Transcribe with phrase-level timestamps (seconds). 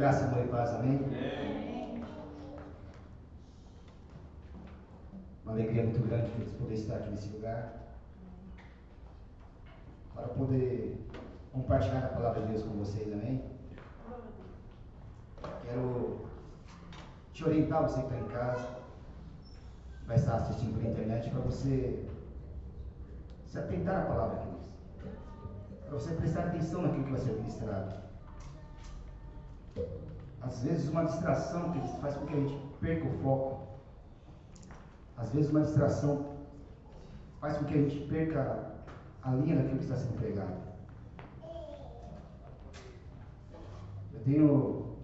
[0.00, 0.96] Graça, amor e paz, amém?
[0.96, 2.04] amém?
[5.44, 7.70] Uma alegria muito grande poder estar aqui nesse lugar.
[10.14, 11.06] Para poder
[11.52, 13.44] compartilhar a palavra de Deus com vocês, amém?
[15.66, 16.20] Quero
[17.34, 18.68] te orientar, você que está em casa,
[20.06, 22.08] vai estar assistindo pela internet, para você
[23.44, 24.60] se atentar à palavra de Deus.
[25.84, 28.09] Para você prestar atenção naquilo que vai ser ministrado.
[30.42, 33.68] Às vezes uma distração que faz com que a gente perca o foco.
[35.16, 36.36] Às vezes uma distração
[37.40, 38.72] faz com que a gente perca
[39.22, 40.70] a linha daquilo que está sendo pregado.
[44.14, 44.96] Eu tenho,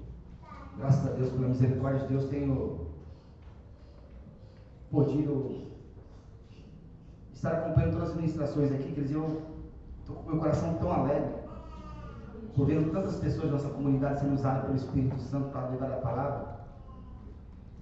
[0.79, 2.87] graças a Deus, pela misericórdia de Deus, tenho
[4.91, 5.67] podido
[7.33, 9.43] estar acompanhando todas as ministrações aqui, quer dizer, eu
[10.01, 11.36] estou com meu coração tão alegre
[12.57, 15.97] por vendo tantas pessoas da nossa comunidade sendo usadas pelo Espírito Santo para levar a
[15.99, 16.57] palavra,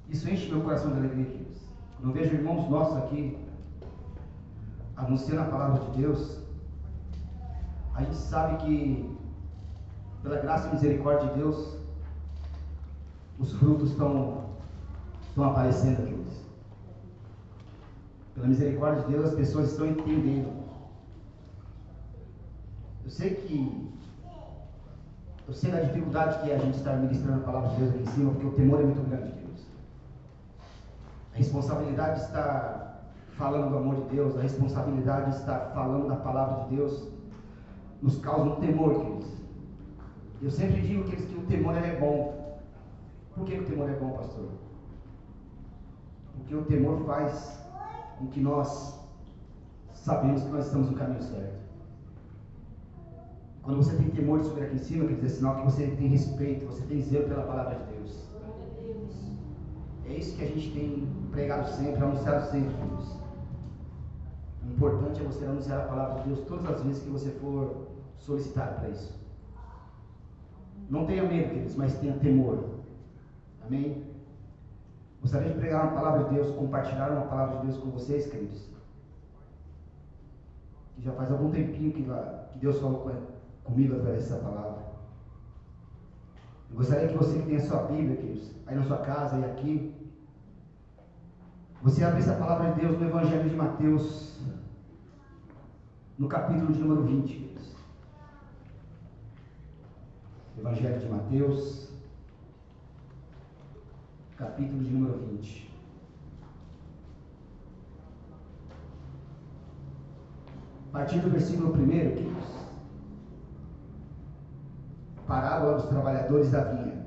[0.09, 1.62] isso enche meu coração de alegria, queridos.
[2.03, 3.39] Eu vejo irmãos nossos aqui
[4.97, 6.41] anunciando a palavra de Deus,
[7.95, 9.17] a gente sabe que,
[10.22, 11.78] pela graça e misericórdia de Deus,
[13.39, 14.47] os frutos estão,
[15.28, 16.34] estão aparecendo, queridos.
[18.34, 20.64] Pela misericórdia de Deus, as pessoas estão entendendo.
[23.05, 23.95] Eu sei que
[25.47, 28.03] eu sei da dificuldade que é a gente estar ministrando a palavra de Deus aqui
[28.03, 29.67] em cima, porque o temor é muito grande, Deus.
[31.34, 36.17] A responsabilidade de estar falando do amor de Deus, a responsabilidade de estar falando da
[36.17, 37.09] palavra de Deus,
[38.01, 39.34] nos causa um temor, queridos.
[40.41, 42.61] Eu sempre digo que, que o temor é bom.
[43.34, 44.48] Por que o temor é bom, pastor?
[46.36, 47.61] Porque o temor faz
[48.19, 48.98] com que nós
[49.92, 51.64] sabemos que nós estamos no caminho certo.
[53.65, 56.07] Quando você tem temor de subir aqui em cima, quer dizer, sinal que você tem
[56.09, 58.29] respeito, você tem zelo pela palavra de Deus.
[60.07, 63.17] É isso que a gente tem pregado sempre, anunciado sempre, queridos.
[64.63, 67.86] O importante é você anunciar a palavra de Deus todas as vezes que você for
[68.19, 69.19] solicitado para isso.
[70.91, 72.83] Não tenha medo, queridos, mas tenha temor.
[73.64, 74.05] Amém?
[75.23, 78.69] Gostaria de pregar uma palavra de Deus, compartilhar uma palavra de Deus com vocês, queridos.
[80.97, 83.33] Que já faz algum tempinho que, que Deus falou com
[83.64, 84.85] comigo através dessa palavra.
[86.70, 89.45] Eu gostaria que você que tem a sua Bíblia, queridos, aí na sua casa e
[89.45, 89.95] aqui,
[91.83, 94.41] você abrisse a palavra de Deus no Evangelho de Mateus,
[96.19, 97.74] no capítulo de número 20, queridos.
[100.58, 101.92] Evangelho de Mateus,
[104.36, 105.74] capítulo de número 20.
[110.89, 112.54] A partir do versículo 1, queridos
[115.27, 117.05] parábola dos trabalhadores da vinha.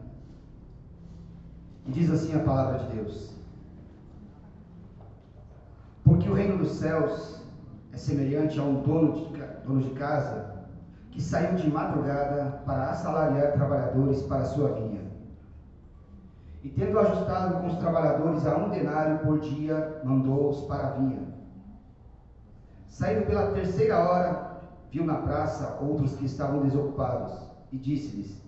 [1.85, 3.35] E diz assim a palavra de Deus:
[6.03, 7.41] Porque o reino dos céus
[7.94, 10.57] é semelhante a um dono de, dono de casa
[11.11, 15.07] que saiu de madrugada para assalariar trabalhadores para sua vinha.
[16.63, 21.28] E tendo ajustado com os trabalhadores a um denário por dia, mandou-os para a vinha.
[22.88, 24.59] Saindo pela terceira hora,
[24.91, 28.41] viu na praça outros que estavam desocupados e disse-lhes: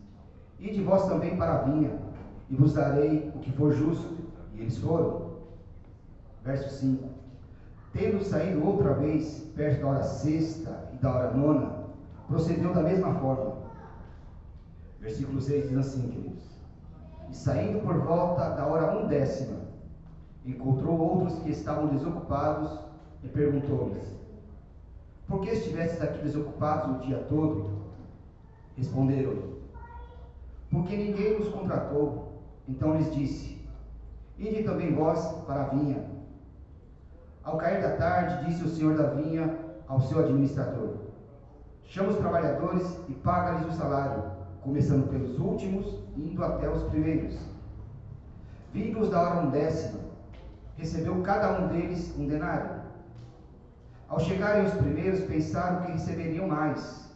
[0.60, 2.00] Ide vós também para a vinha,
[2.50, 4.18] e vos darei o que for justo.
[4.54, 5.30] E eles foram.
[6.44, 7.10] Verso 5:
[7.94, 11.86] Tendo saído outra vez, perto da hora sexta e da hora nona,
[12.28, 13.58] procedeu da mesma forma.
[15.00, 16.44] Versículo 6 diz assim, queridos:
[17.30, 19.60] E saindo por volta da hora undécima,
[20.46, 22.80] encontrou outros que estavam desocupados
[23.24, 24.04] e perguntou-lhes:
[25.28, 27.89] Por que estivestes aqui desocupados o dia todo?
[28.80, 29.44] Responderam-lhe:
[30.72, 32.40] Porque ninguém nos contratou.
[32.68, 33.60] Então lhes disse:
[34.38, 36.06] Ide também vós para a vinha.
[37.44, 39.54] Ao cair da tarde, disse o senhor da vinha
[39.86, 40.96] ao seu administrador:
[41.84, 44.24] Chama os trabalhadores e paga-lhes o salário,
[44.62, 47.38] começando pelos últimos indo até os primeiros.
[48.72, 50.00] Vindos da hora undécima,
[50.78, 52.80] recebeu cada um deles um denário.
[54.08, 57.09] Ao chegarem os primeiros, pensaram que receberiam mais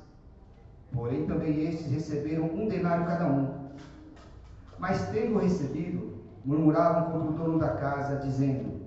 [0.93, 3.63] Porém, também estes receberam um denário cada um.
[4.77, 6.13] Mas, tendo recebido,
[6.45, 8.81] murmuravam contra o dono da casa, dizendo: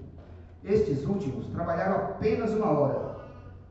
[0.63, 3.17] Estes últimos trabalharam apenas uma hora.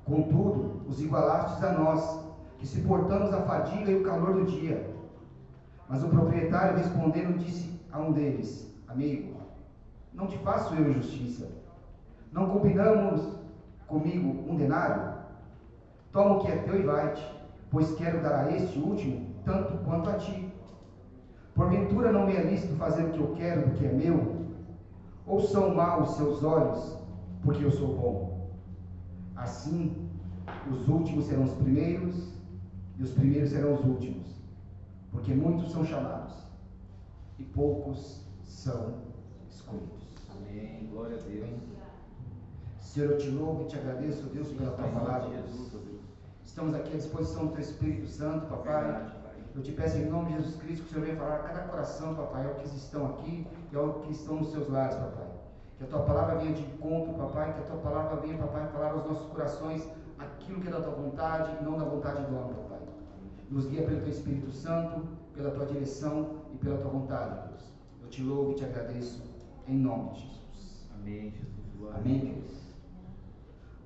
[0.04, 2.20] Contudo, os igualastes a nós,
[2.60, 4.94] que suportamos a fadiga e o calor do dia.
[5.88, 9.38] Mas o proprietário, respondendo, disse a um deles: Amigo,
[10.14, 11.48] não te faço eu justiça.
[12.34, 13.40] Não combinamos
[13.88, 15.16] comigo um denário?
[16.12, 17.35] Toma o que é teu e vai-te
[17.76, 20.50] pois quero dar a este último tanto quanto a ti.
[21.54, 24.46] Porventura não me é lícito fazer o que eu quero do que é meu?
[25.28, 26.98] Ou são maus seus olhos,
[27.44, 28.50] porque eu sou bom?
[29.36, 30.10] Assim,
[30.72, 32.34] os últimos serão os primeiros,
[32.98, 34.26] e os primeiros serão os últimos,
[35.12, 36.34] porque muitos são chamados,
[37.38, 39.02] e poucos são
[39.50, 40.16] escolhidos.
[40.32, 40.88] Amém.
[40.90, 41.50] Glória a Deus.
[42.80, 45.30] Senhor, eu te louvo e te agradeço, Deus, pela tua palavra.
[45.30, 45.95] Jesus.
[46.56, 49.12] Estamos aqui à disposição do teu Espírito Santo, papai.
[49.54, 51.60] Eu te peço em nome de Jesus Cristo que o Senhor venha falar a cada
[51.64, 55.28] coração, papai, ao que estão aqui e ao que estão nos seus lares, papai.
[55.78, 58.92] Que a tua palavra venha de encontro, papai, que a tua palavra venha, papai, falar
[58.92, 59.86] aos nossos corações
[60.18, 62.80] aquilo que é da tua vontade e não da vontade do homem, papai.
[63.52, 67.74] Nos guia pelo teu Espírito Santo, pela tua direção e pela tua vontade, Deus.
[68.02, 69.22] Eu te louvo e te agradeço
[69.68, 70.90] em nome de Jesus.
[70.96, 71.96] Amém, Jesus.
[71.98, 72.62] Amém, queridos.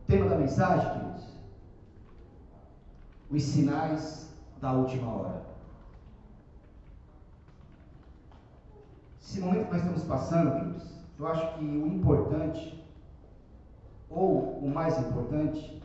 [0.05, 1.28] Tema da mensagem, queridos.
[3.29, 5.45] Os sinais da última hora.
[9.21, 10.81] Esse momento que nós estamos passando,
[11.19, 12.83] eu acho que o importante,
[14.09, 15.81] ou o mais importante,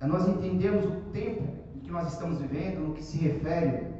[0.00, 1.44] é nós entendermos o tempo
[1.74, 3.94] em que nós estamos vivendo no que se refere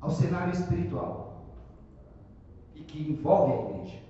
[0.00, 1.44] ao cenário espiritual
[2.76, 4.02] e que envolve a igreja.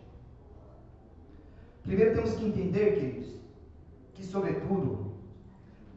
[1.82, 3.40] Primeiro temos que entender, queridos,
[4.12, 5.11] que sobretudo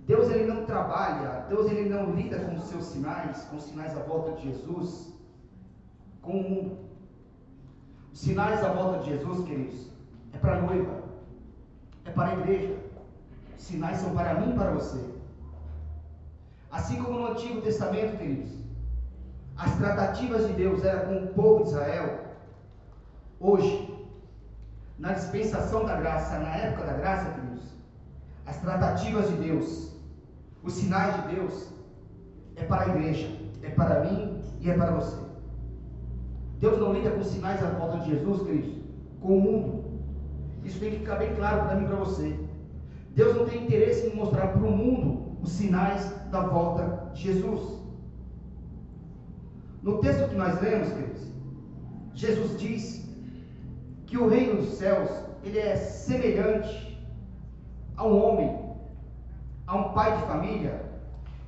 [0.05, 3.93] Deus ele não trabalha, Deus ele não lida com os seus sinais, com os sinais
[3.93, 5.13] da volta de Jesus,
[6.21, 6.85] com.
[8.13, 9.89] Os sinais da volta de Jesus, queridos,
[10.31, 11.03] é para a noiva,
[12.05, 12.77] é para a igreja.
[13.57, 15.03] Os sinais são para mim e para você.
[16.71, 18.51] Assim como no Antigo Testamento, queridos,
[19.57, 22.25] as tratativas de Deus eram com o povo de Israel.
[23.39, 24.07] Hoje,
[24.97, 27.73] na dispensação da graça, na época da graça, queridos,
[28.45, 29.94] as tratativas de Deus,
[30.65, 31.69] os sinais de Deus,
[32.55, 33.29] é para a igreja,
[33.61, 35.17] é para mim e é para você.
[36.59, 38.73] Deus não lida com sinais da volta de Jesus, queridos,
[39.21, 39.85] com o mundo.
[40.63, 42.39] Isso tem que ficar bem claro para mim e para você.
[43.13, 47.79] Deus não tem interesse em mostrar para o mundo os sinais da volta de Jesus.
[49.83, 51.21] No texto que nós lemos, queridos,
[52.15, 53.05] Jesus diz
[54.07, 55.09] que o reino dos céus
[55.43, 56.99] ele é semelhante
[57.95, 58.64] a um homem,
[59.67, 60.81] a um pai de família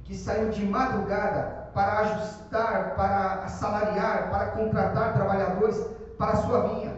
[0.03, 5.77] que saiu de madrugada para ajustar, para assalariar, para contratar trabalhadores
[6.17, 6.95] para a sua vinha.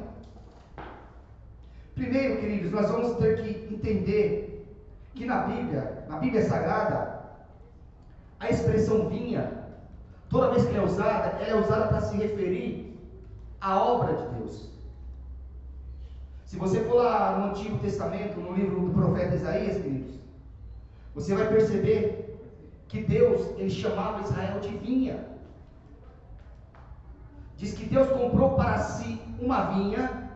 [1.96, 4.66] Primeiro, queridos, nós vamos ter que entender
[5.14, 7.20] que na Bíblia, na Bíblia Sagrada,
[8.40, 9.52] a expressão vinha,
[10.30, 12.98] toda vez que é usada, ela é usada para se referir
[13.60, 14.70] à obra de Deus.
[16.46, 20.19] Se você for lá no Antigo Testamento, no livro do profeta Isaías, queridos,
[21.20, 22.40] você vai perceber
[22.88, 25.28] que Deus, ele chamava Israel de vinha.
[27.58, 30.30] Diz que Deus comprou para si uma vinha,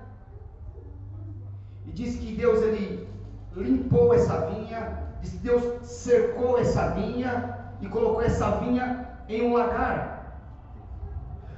[1.85, 3.07] e diz que Deus, ele
[3.56, 9.53] limpou essa vinha, diz que Deus cercou essa vinha e colocou essa vinha em um
[9.53, 10.41] lagar.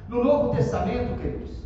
[0.08, 1.64] No Novo Testamento, queridos,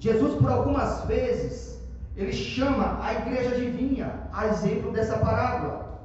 [0.00, 1.80] Jesus por algumas vezes
[2.16, 6.00] ele chama a igreja de vinha, a exemplo dessa parábola.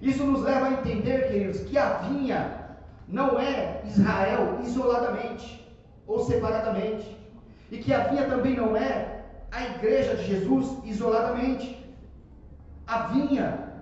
[0.00, 2.60] Isso nos leva a entender, queridos, que a vinha
[3.08, 5.62] não é Israel isoladamente
[6.06, 7.16] ou separadamente,
[7.70, 11.78] e que a vinha também não é a igreja de Jesus isoladamente.
[12.86, 13.72] A vinha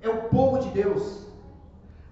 [0.00, 1.26] é o povo de Deus.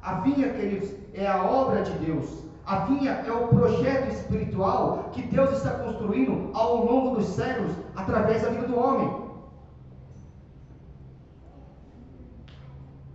[0.02, 2.49] A vinha, queridos, é a obra de Deus.
[2.70, 8.42] A vinha é o projeto espiritual que Deus está construindo ao longo dos séculos através
[8.42, 9.08] da vida do homem.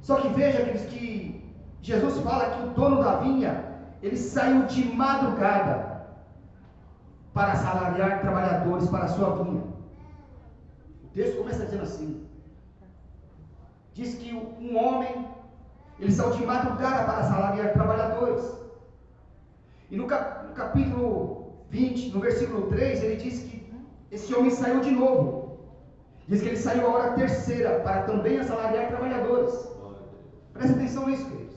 [0.02, 3.64] Só que veja, queridos, que Jesus fala que o dono da vinha,
[4.02, 6.06] ele saiu de madrugada
[7.34, 9.64] para salariar trabalhadores para a sua vinha.
[11.06, 12.28] O texto começa dizendo assim:
[13.94, 15.30] diz que um homem
[15.98, 18.65] ele saiu de madrugada para salariar trabalhadores.
[19.90, 23.74] E no, cap, no capítulo 20, no versículo 3, ele diz que
[24.12, 25.60] esse homem saiu de novo.
[26.28, 29.54] Diz que ele saiu a hora terceira para também assalariar trabalhadores.
[30.54, 31.56] Presta atenção nisso, queridos.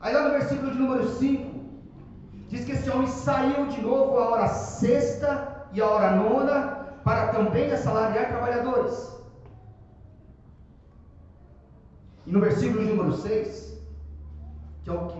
[0.00, 1.54] Aí lá no versículo de número 5,
[2.54, 7.32] Diz que esse homem saiu de novo a hora sexta e a hora nona para
[7.32, 9.12] também assalariar trabalhadores.
[12.24, 13.82] E no versículo de número 6,
[14.84, 15.18] que é o que,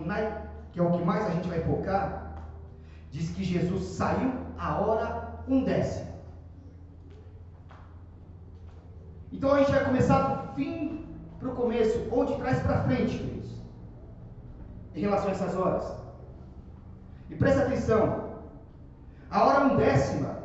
[0.75, 2.35] que, é o que mais a gente vai focar,
[3.09, 6.11] diz que Jesus saiu a hora undécima.
[9.31, 11.05] Então a gente vai começar do fim
[11.39, 13.51] para o começo, ou de trás para frente, queridos,
[14.93, 15.95] em relação a essas horas.
[17.29, 18.31] E presta atenção,
[19.31, 20.35] a hora undécima,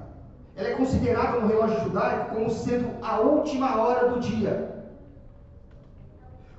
[0.54, 4.86] ela é considerada no relógio judaico como sendo a última hora do dia.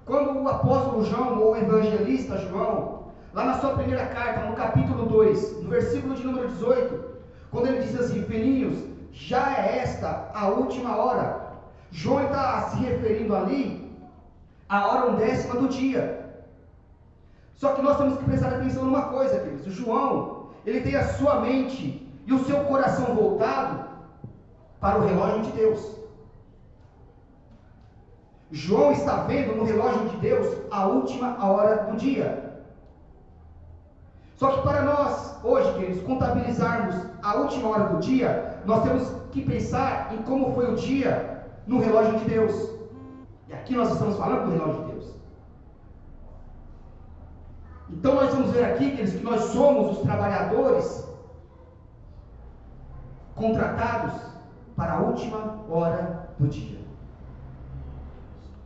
[0.06, 3.01] Quando o apóstolo João, ou o evangelista João,
[3.34, 7.12] lá na sua primeira carta, no capítulo 2, no versículo de número 18,
[7.50, 8.78] quando ele diz assim: Filhinhos,
[9.12, 11.52] já é esta a última hora.
[11.92, 13.92] João está se referindo ali
[14.70, 16.22] à hora undécima do dia.
[17.56, 19.68] Só que nós temos que prestar atenção numa coisa, queridos.
[19.68, 23.86] O João, ele tem a sua mente e o seu coração voltado
[24.80, 26.02] para o relógio de Deus.
[28.52, 32.51] João está vendo no relógio de Deus a última hora do dia.
[34.42, 39.46] Só que para nós, hoje, queridos, contabilizarmos a última hora do dia, nós temos que
[39.46, 42.72] pensar em como foi o dia no relógio de Deus.
[43.48, 45.14] E aqui nós estamos falando do relógio de Deus.
[47.92, 51.08] Então nós vamos ver aqui, queridos, que nós somos os trabalhadores
[53.36, 54.14] contratados
[54.76, 56.80] para a última hora do dia.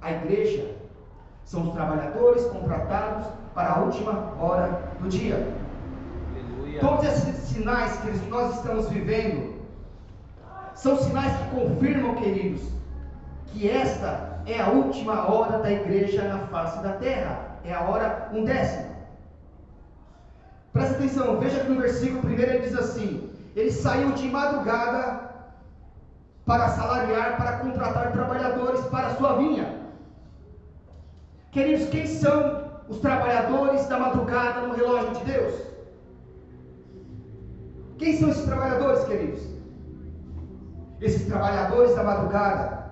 [0.02, 0.74] A igreja
[1.44, 5.65] são os trabalhadores contratados para a última hora do dia.
[6.80, 9.56] Todos esses sinais que nós estamos vivendo
[10.74, 12.62] são sinais que confirmam, queridos,
[13.48, 17.56] que esta é a última hora da igreja na face da terra.
[17.64, 18.96] É a hora undécima.
[20.74, 25.32] Presta atenção, veja que no versículo primeiro ele diz assim: Ele saiu de madrugada
[26.46, 29.80] para salariar, para contratar trabalhadores para a sua vinha.
[31.52, 35.75] Queridos, quem são os trabalhadores da madrugada no relógio de Deus?
[37.98, 39.42] Quem são esses trabalhadores, queridos?
[41.02, 42.86] Esses trabalhadores da madrugada,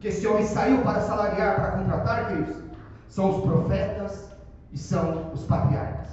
[0.00, 2.56] que esse homem saiu para salariar, para contratar, queridos,
[3.08, 4.30] são os profetas
[4.72, 6.08] e são os patriarcas.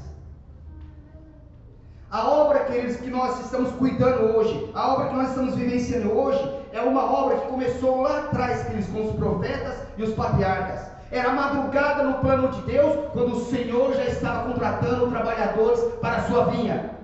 [2.10, 6.60] A obra, queridos, que nós estamos cuidando hoje, a obra que nós estamos vivenciando hoje,
[6.72, 10.88] é uma obra que começou lá atrás, queridos, com os profetas e os patriarcas.
[11.12, 16.24] Era madrugada no plano de Deus, quando o Senhor já estava contratando trabalhadores para a
[16.24, 16.95] sua vinha.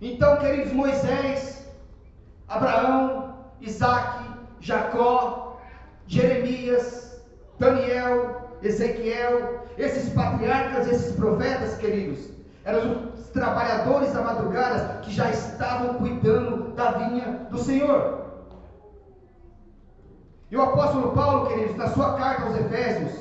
[0.00, 1.66] Então, queridos, Moisés,
[2.48, 5.58] Abraão, Isaac, Jacó,
[6.06, 7.20] Jeremias,
[7.58, 12.30] Daniel, Ezequiel, esses patriarcas, esses profetas, queridos,
[12.64, 18.20] eram os trabalhadores da madrugada que já estavam cuidando da vinha do Senhor.
[20.50, 23.12] E o apóstolo Paulo, queridos, na sua carta aos Efésios,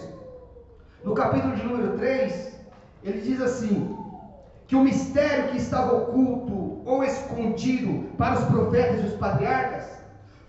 [1.04, 2.58] no capítulo de número 3,
[3.04, 4.00] ele diz assim:
[4.70, 9.86] que o mistério que estava oculto ou escondido para os profetas e os patriarcas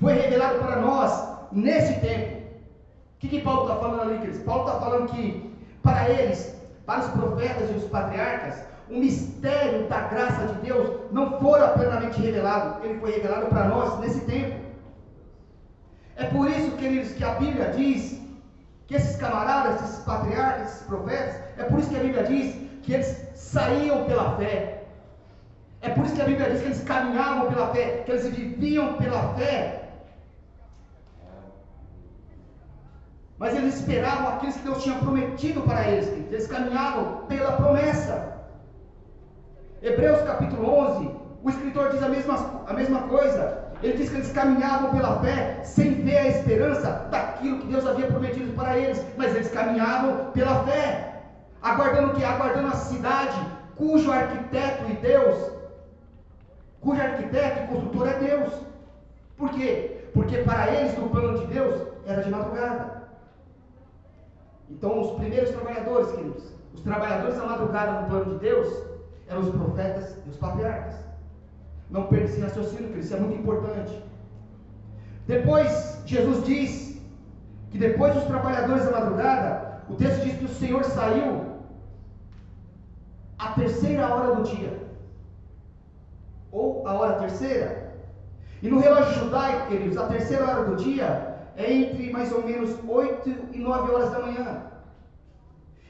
[0.01, 1.13] foi revelado para nós
[1.53, 2.41] nesse tempo.
[2.41, 4.43] O que, que Paulo está falando ali, queridos?
[4.43, 6.57] Paulo está falando que para eles,
[6.87, 8.55] para os profetas e os patriarcas,
[8.89, 14.01] o mistério da graça de Deus não fora plenamente revelado, ele foi revelado para nós
[14.01, 14.59] nesse tempo.
[16.17, 18.19] É por isso, queridos, que a Bíblia diz
[18.87, 22.95] que esses camaradas, esses patriarcas, esses profetas, é por isso que a Bíblia diz que
[22.95, 24.80] eles saíam pela fé.
[25.83, 28.95] É por isso que a Bíblia diz que eles caminhavam pela fé, que eles viviam
[28.95, 29.89] pela fé.
[33.39, 36.07] Mas eles esperavam aquilo que Deus tinha prometido para eles.
[36.31, 38.41] Eles caminhavam pela promessa.
[39.83, 41.11] Hebreus capítulo 11,
[41.43, 43.71] o escritor diz a mesma, a mesma coisa.
[43.83, 48.09] Ele diz que eles caminhavam pela fé, sem ver a esperança daquilo que Deus havia
[48.09, 51.23] prometido para eles, mas eles caminhavam pela fé.
[51.63, 52.23] Aguardando que?
[52.23, 53.41] Aguardando a cidade
[53.75, 55.51] cujo arquiteto e Deus,
[56.81, 58.53] cujo arquiteto e construtor é Deus.
[59.37, 60.09] Por quê?
[60.13, 63.03] Porque para eles, no plano de Deus, era de madrugada.
[64.69, 66.45] Então, os primeiros trabalhadores, queridos,
[66.75, 68.85] os trabalhadores da madrugada no plano de Deus,
[69.29, 70.95] eram os profetas e os patriarcas.
[71.91, 74.03] Não perca esse raciocínio, queridos, isso é muito importante.
[75.27, 77.01] Depois, Jesus diz
[77.71, 81.51] que depois dos trabalhadores da madrugada, o texto diz que o Senhor saiu
[83.39, 84.90] a terceira hora do dia,
[86.53, 87.95] ou a hora terceira.
[88.63, 92.77] E no relógio judaico, queridos, a terceira hora do dia é entre mais ou menos
[92.87, 94.63] 8 e 9 horas da manhã.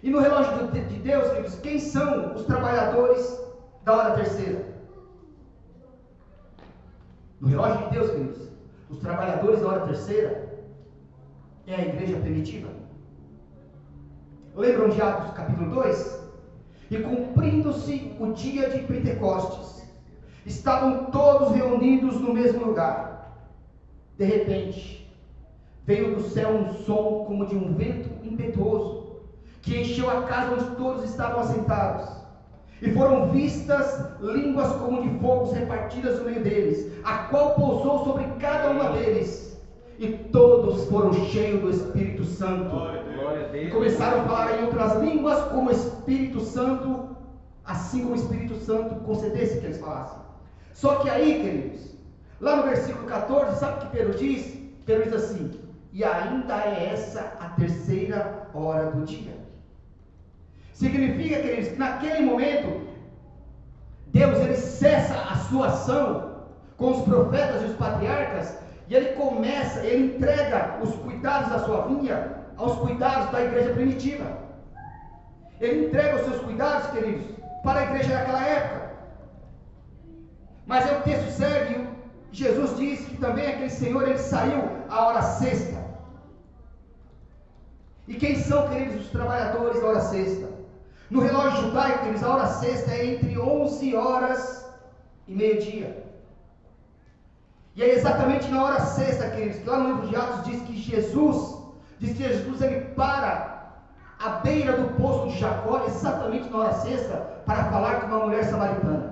[0.02, 3.38] E no relógio de Deus, queridos, quem são os trabalhadores
[3.84, 4.64] da hora terceira?
[7.40, 8.48] No relógio de Deus, queridos,
[8.88, 10.50] os trabalhadores da hora terceira
[11.66, 12.68] é a igreja primitiva.
[14.54, 16.20] Lembram de Atos capítulo 2?
[16.90, 19.79] E cumprindo-se o dia de Pentecostes,
[20.46, 23.36] estavam todos reunidos no mesmo lugar.
[24.16, 25.00] De repente,
[25.84, 29.20] veio do céu um som como de um vento impetuoso,
[29.62, 32.08] que encheu a casa onde todos estavam assentados.
[32.82, 38.24] E foram vistas línguas como de fogo repartidas no meio deles, a qual pousou sobre
[38.38, 39.60] cada uma deles.
[39.98, 42.74] E todos foram cheios do Espírito Santo.
[43.52, 47.16] E começaram a falar em outras línguas, como o Espírito Santo,
[47.66, 50.29] assim como o Espírito Santo concedesse que eles falassem.
[50.72, 51.96] Só que aí, queridos,
[52.40, 54.58] lá no versículo 14, sabe o que Pedro diz?
[54.86, 55.60] Pedro diz assim:
[55.92, 59.34] E ainda é essa a terceira hora do dia.
[60.72, 62.88] Significa, queridos, que naquele momento,
[64.06, 66.30] Deus ele cessa a sua ação
[66.76, 68.56] com os profetas e os patriarcas,
[68.88, 74.24] e ele começa, ele entrega os cuidados da sua vinha aos cuidados da igreja primitiva.
[75.60, 77.24] Ele entrega os seus cuidados, queridos,
[77.62, 78.89] para a igreja daquela época.
[80.70, 81.88] Mas aí o texto segue,
[82.30, 85.80] Jesus diz que também aquele Senhor, ele saiu à hora sexta.
[88.06, 90.48] E quem são, queridos, os trabalhadores da hora sexta?
[91.10, 94.64] No relógio judaico, eles, a hora sexta é entre 11 horas
[95.26, 96.06] e meio-dia.
[97.74, 100.76] E é exatamente na hora sexta, queridos, que lá no livro de Atos diz que
[100.76, 101.58] Jesus,
[101.98, 103.72] diz que Jesus ele para
[104.20, 108.44] à beira do poço de Jacó, exatamente na hora sexta, para falar com uma mulher
[108.44, 109.09] samaritana.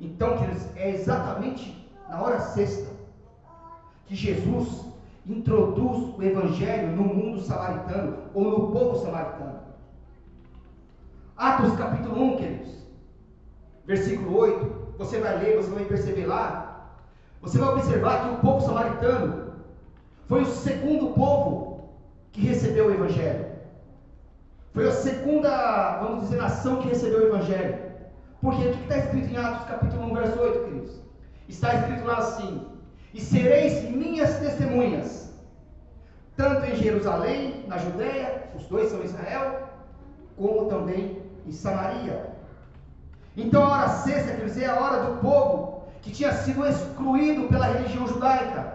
[0.00, 2.88] Então, queridos, é exatamente na hora sexta
[4.06, 4.86] que Jesus
[5.26, 9.58] introduz o evangelho no mundo samaritano ou no povo samaritano.
[11.36, 12.68] Atos capítulo 1, queridos,
[13.86, 16.68] versículo 8, você vai ler, você vai perceber lá,
[17.40, 19.52] você vai observar que o povo samaritano
[20.26, 21.90] foi o segundo povo
[22.32, 23.46] que recebeu o Evangelho.
[24.72, 27.87] Foi a segunda, vamos dizer, nação que recebeu o Evangelho.
[28.40, 31.00] Porque o que está escrito em Atos capítulo 1, verso 8, queridos?
[31.48, 32.66] Está escrito lá assim:
[33.12, 35.34] E sereis minhas testemunhas,
[36.36, 39.68] tanto em Jerusalém, na Judéia, os dois são Israel,
[40.36, 42.30] como também em Samaria.
[43.36, 47.48] Então a hora sexta, quer dizer, é a hora do povo que tinha sido excluído
[47.48, 48.74] pela religião judaica.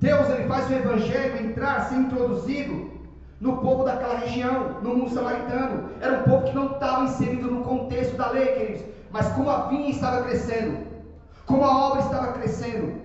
[0.00, 2.93] Deus ele faz o evangelho entrar, ser introduzido
[3.44, 5.90] no povo daquela região, no mundo samaritano.
[6.00, 8.82] Era um povo que não estava inserido no contexto da lei, queridos.
[9.12, 10.78] Mas como a vinha estava crescendo,
[11.44, 13.02] como a obra estava crescendo,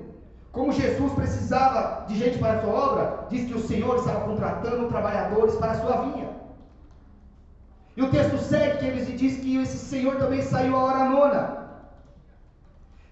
[0.54, 4.88] como Jesus precisava de gente para a sua obra, diz que o Senhor estava contratando
[4.88, 6.30] trabalhadores para a sua vinha.
[7.98, 11.70] E o texto segue que eles diz que esse Senhor também saiu a hora nona.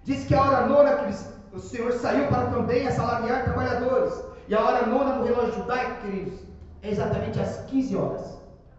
[0.06, 4.24] Diz que a hora nona que eles, o Senhor saiu para também assalariar trabalhadores.
[4.48, 6.46] E a hora nona no relógio judaico, queridos,
[6.89, 8.38] exatamente às 15 horas.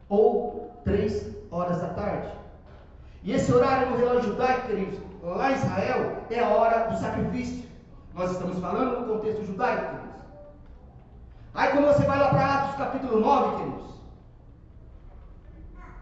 [0.08, 2.28] Ou 3 horas da tarde.
[3.22, 7.68] E esse horário no relógio judaico, queridos, lá em Israel, é a hora do sacrifício.
[8.14, 10.08] Nós estamos falando no contexto judaico, queridos.
[11.54, 13.88] Aí quando você vai lá para Atos capítulo 9, queridos,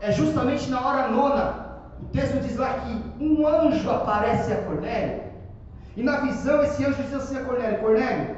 [0.01, 1.67] é justamente na hora nona.
[2.01, 5.23] O texto diz lá que um anjo aparece a Cornélio.
[5.97, 8.37] E na visão esse anjo diz assim a Cornélio: Cornélio,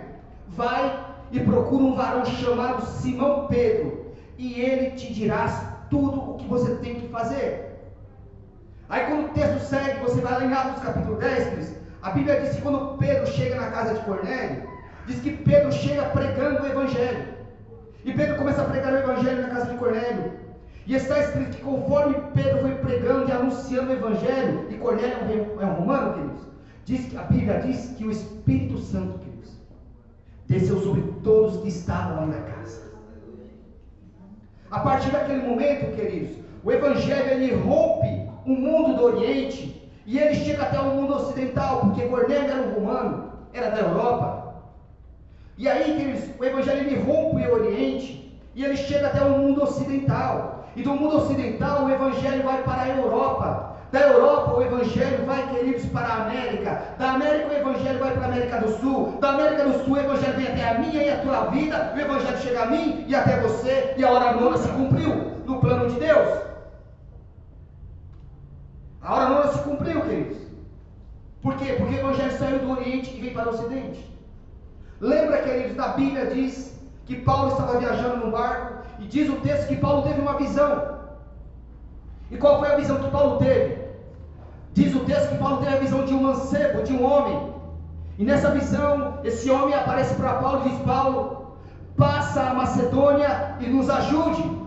[0.48, 6.46] vai e procura um varão chamado Simão Pedro, e ele te dirá tudo o que
[6.46, 7.68] você tem que fazer.
[8.88, 12.56] Aí quando o texto segue, você vai lá em Atos capítulo 10, a Bíblia diz
[12.56, 14.62] que quando Pedro chega na casa de Cornélio,
[15.06, 17.24] diz que Pedro chega pregando o Evangelho.
[18.04, 20.32] E Pedro começa a pregar o Evangelho na casa de Cornélio.
[20.86, 25.66] E está escrito que conforme Pedro foi pregando e anunciando o Evangelho, e Cornélio é
[25.66, 26.40] um romano, queridos,
[26.86, 29.18] diz, a Bíblia diz que o Espírito Santo,
[30.48, 32.82] desceu sobre todos que estavam ali na casa.
[34.70, 40.34] A partir daquele momento, queridos, o Evangelho ele rompe o mundo do Oriente e ele
[40.34, 44.54] chega até o mundo ocidental, porque Cornélio era um romano, era da Europa.
[45.56, 49.62] E aí, queridos, o Evangelho ele rompe o Oriente e ele chega até o mundo
[49.62, 50.66] ocidental.
[50.74, 53.67] E do mundo ocidental o evangelho vai para a Europa.
[53.90, 56.83] Da Europa o evangelho vai, queridos, para a América.
[56.98, 59.18] Da América o evangelho vai para a América do Sul.
[59.18, 61.92] Da América do Sul o evangelho vem até a minha e a tua vida.
[61.94, 63.94] O evangelho chega a mim e até você.
[63.96, 65.14] E a hora nona se cumpriu
[65.46, 66.29] no plano de Deus.
[69.01, 70.37] A hora nona se cumpriu, queridos.
[71.40, 71.77] Por quê?
[71.79, 74.07] Porque o evangelho saiu do Oriente e veio para o Ocidente.
[75.01, 79.68] Lembra, queridos, da Bíblia diz que Paulo estava viajando num barco e diz o texto
[79.68, 80.97] que Paulo teve uma visão.
[82.30, 83.78] E qual foi a visão que Paulo teve?
[84.74, 87.52] Diz o texto que Paulo teve a visão de um mancebo, de um homem.
[88.18, 91.56] E nessa visão, esse homem aparece para Paulo e diz: Paulo,
[91.96, 94.58] passa a Macedônia e nos ajude.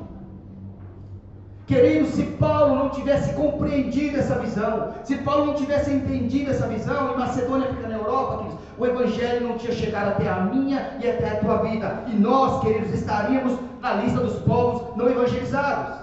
[1.68, 7.14] Querido, se Paulo não tivesse compreendido essa visão, se Paulo não tivesse entendido essa visão,
[7.14, 11.10] e Macedônia fica na Europa, queridos, o Evangelho não tinha chegado até a minha e
[11.10, 12.04] até a tua vida.
[12.08, 16.01] E nós, queridos, estaríamos na lista dos povos não evangelizados.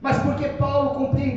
[0.00, 1.36] Mas porque Paulo compreendeu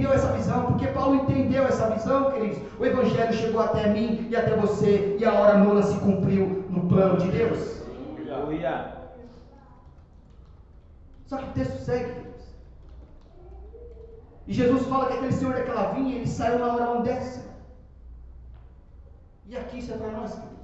[2.10, 5.98] visão, queridos, o Evangelho chegou até mim e até você, e a hora nona se
[6.00, 7.84] cumpriu no plano de Deus.
[8.32, 8.96] Aleluia.
[11.28, 12.42] Só que o texto segue, queridos.
[14.48, 17.50] E Jesus fala que aquele senhor daquela vinha, ele saiu na hora undécima.
[19.48, 20.60] E aqui isso é para nós, queridos.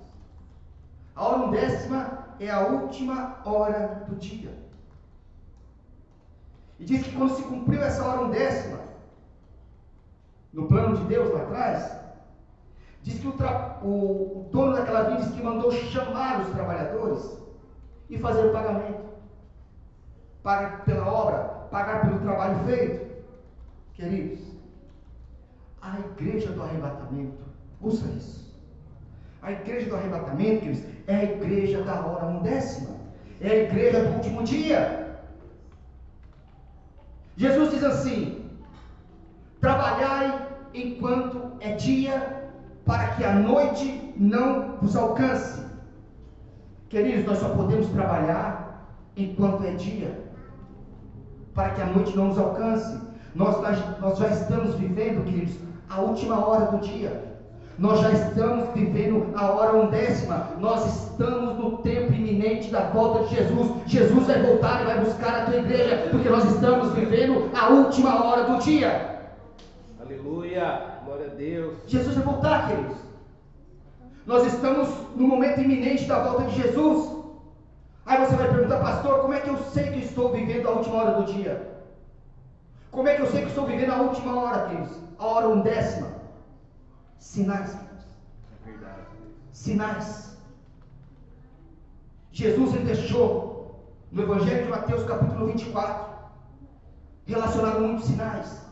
[1.15, 4.64] A hora undécima é a última hora do dia.
[6.79, 8.79] E diz que quando se cumpriu essa hora undécima,
[10.51, 11.99] no plano de Deus lá atrás,
[13.03, 13.31] diz que o,
[13.83, 17.37] o, dono daquela vinha diz que mandou chamar os trabalhadores
[18.09, 19.05] e fazer o pagamento.
[20.41, 21.37] Pagar pela obra,
[21.71, 23.05] pagar pelo trabalho feito.
[23.93, 24.39] Queridos,
[25.81, 27.43] a igreja do arrebatamento,
[27.81, 28.45] ouça isso.
[29.41, 32.95] A igreja do arrebatamento, queridos, é a igreja da hora undécima.
[33.39, 35.04] É a igreja do último dia.
[37.37, 38.45] Jesus diz assim:
[39.59, 42.51] Trabalhai enquanto é dia,
[42.85, 45.63] para que a noite não vos alcance.
[46.89, 48.85] Queridos, nós só podemos trabalhar
[49.17, 50.23] enquanto é dia,
[51.53, 52.99] para que a noite não nos alcance.
[53.33, 53.57] Nós,
[53.99, 55.57] nós já estamos vivendo, queridos,
[55.89, 57.34] a última hora do dia.
[57.77, 60.47] Nós já estamos vivendo a hora undécima.
[60.59, 63.71] Nós estamos no tempo iminente da volta de Jesus.
[63.85, 68.23] Jesus vai voltar e vai buscar a tua igreja, porque nós estamos vivendo a última
[68.23, 69.19] hora do dia.
[69.99, 70.95] Aleluia.
[71.03, 71.73] Glória a Deus.
[71.87, 72.97] Jesus vai voltar, queridos.
[74.25, 77.13] Nós estamos no momento iminente da volta de Jesus.
[78.05, 80.95] Aí você vai perguntar, pastor, como é que eu sei que estou vivendo a última
[80.95, 81.75] hora do dia?
[82.89, 84.91] Como é que eu sei que estou vivendo a última hora, queridos?
[85.19, 86.14] A hora undécima.
[87.19, 88.05] Sinais, queridos.
[88.65, 89.01] É verdade.
[89.51, 90.37] Sinais.
[92.31, 96.13] Jesus ele deixou no Evangelho de Mateus, capítulo 24,
[97.25, 98.65] relacionado a muitos sinais.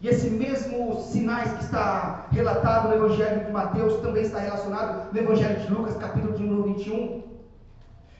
[0.00, 5.18] E esse mesmo sinais que está relatado no Evangelho de Mateus também está relacionado no
[5.18, 7.22] Evangelho de Lucas, capítulo de número 21.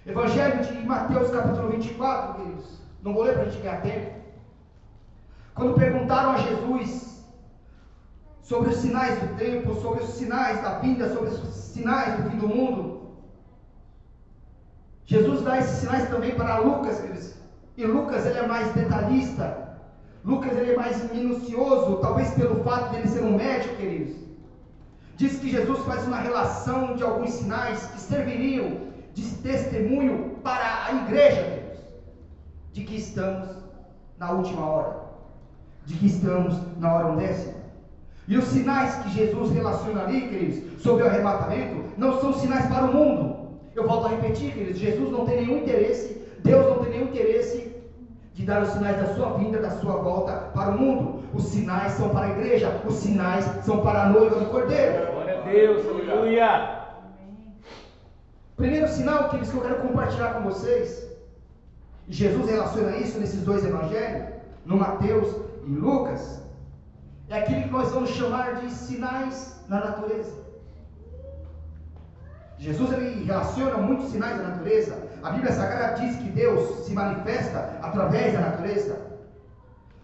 [0.05, 2.79] Evangelho de Mateus, capítulo 24, queridos.
[3.03, 4.19] Não vou ler para a gente ganhar tempo.
[5.55, 7.18] Quando perguntaram a Jesus
[8.49, 12.39] sobre os sinais do tempo, sobre os sinais da vinda, sobre os sinais do fim
[12.39, 12.99] do mundo,
[15.05, 17.35] Jesus dá esses sinais também para Lucas, queridos.
[17.77, 19.77] E Lucas ele é mais detalhista.
[20.25, 24.17] Lucas ele é mais minucioso, talvez pelo fato de ele ser um médico, queridos.
[25.17, 30.93] Diz que Jesus faz uma relação de alguns sinais que serviriam de testemunho para a
[31.05, 31.79] igreja, queridos,
[32.73, 33.49] de que estamos
[34.19, 35.09] na última hora
[35.89, 37.58] de que estamos na hora undécima.
[38.29, 42.85] E os sinais que Jesus relaciona ali, queridos, sobre o arrebatamento, não são sinais para
[42.85, 43.49] o mundo.
[43.75, 47.75] Eu volto a repetir, queridos, Jesus não tem nenhum interesse, Deus não tem nenhum interesse
[48.35, 51.23] de dar os sinais da sua vinda, da sua volta para o mundo.
[51.33, 55.11] Os sinais são para a igreja, os sinais são para a noiva do Cordeiro.
[55.13, 56.79] Glória a Deus, aleluia.
[58.57, 61.09] Primeiro sinal, queridos, que eu quero compartilhar com vocês,
[62.07, 64.29] e Jesus relaciona isso nesses dois evangelhos,
[64.67, 65.35] no Mateus
[65.67, 66.38] em Lucas,
[67.31, 70.33] é aquilo que nós vamos chamar de sinais na natureza.
[72.59, 74.99] Jesus ele relaciona muitos sinais da natureza.
[75.23, 79.09] A Bíblia Sagrada diz que Deus se manifesta através da natureza.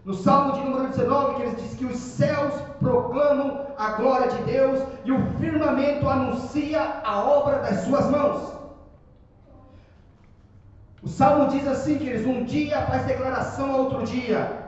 [0.05, 4.43] No Salmo de número 19, que ele diz que os céus proclamam a glória de
[4.45, 8.53] Deus e o firmamento anuncia a obra das suas mãos.
[11.03, 14.64] O Salmo diz assim, que um dia faz declaração a outro dia,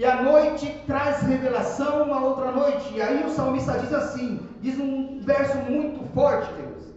[0.00, 2.94] e a noite traz revelação a outra noite.
[2.94, 6.94] E aí o salmista diz assim: diz um verso muito forte, Deus.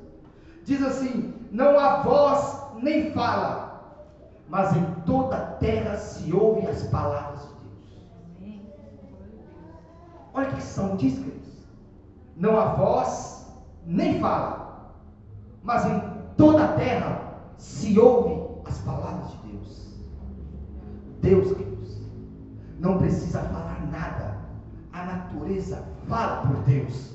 [0.64, 4.08] Diz assim: Não há voz nem fala,
[4.48, 7.48] mas em toda a terra se ouvem as palavras de
[8.48, 8.62] Deus.
[10.34, 11.68] Olha que salmo diz, queridos.
[12.38, 13.46] Não há voz
[13.86, 14.94] nem fala,
[15.62, 16.02] mas em
[16.38, 20.00] toda a terra se ouve as palavras de Deus.
[21.22, 21.73] Deus, queridos
[22.84, 24.36] não precisa falar nada.
[24.92, 27.14] A natureza fala por Deus.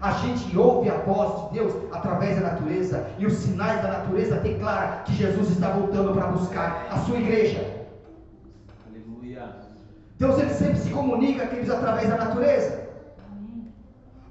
[0.00, 4.36] A gente ouve a voz de Deus através da natureza e os sinais da natureza
[4.36, 7.84] declaram que Jesus está voltando para buscar a sua igreja.
[8.88, 9.56] Aleluia.
[10.18, 12.88] Deus ele sempre se comunica, queridos, através da natureza.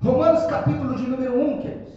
[0.02, 1.94] Romanos capítulo de número 1, queridos.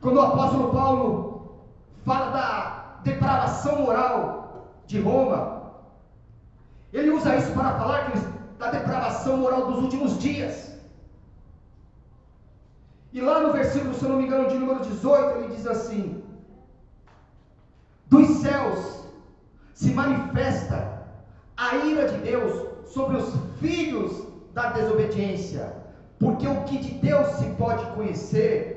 [0.00, 1.60] Quando o apóstolo Paulo
[2.04, 5.57] fala da depravação moral de Roma,
[7.18, 8.12] usa isso para falar
[8.58, 10.72] da depravação moral dos últimos dias.
[13.12, 16.22] E lá no versículo, se eu não me engano, de número 18, ele diz assim:
[18.06, 19.04] Dos céus
[19.74, 21.06] se manifesta
[21.56, 25.74] a ira de Deus sobre os filhos da desobediência,
[26.18, 28.76] porque o que de Deus se pode conhecer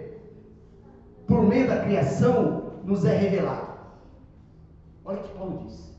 [1.27, 3.71] por meio da criação nos é revelado.
[5.05, 5.90] Olha o que Paulo diz.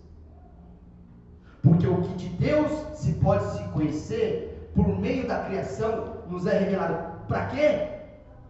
[1.62, 6.58] Porque o que de Deus se pode se conhecer por meio da criação nos é
[6.58, 7.26] revelado.
[7.28, 7.88] Para quê?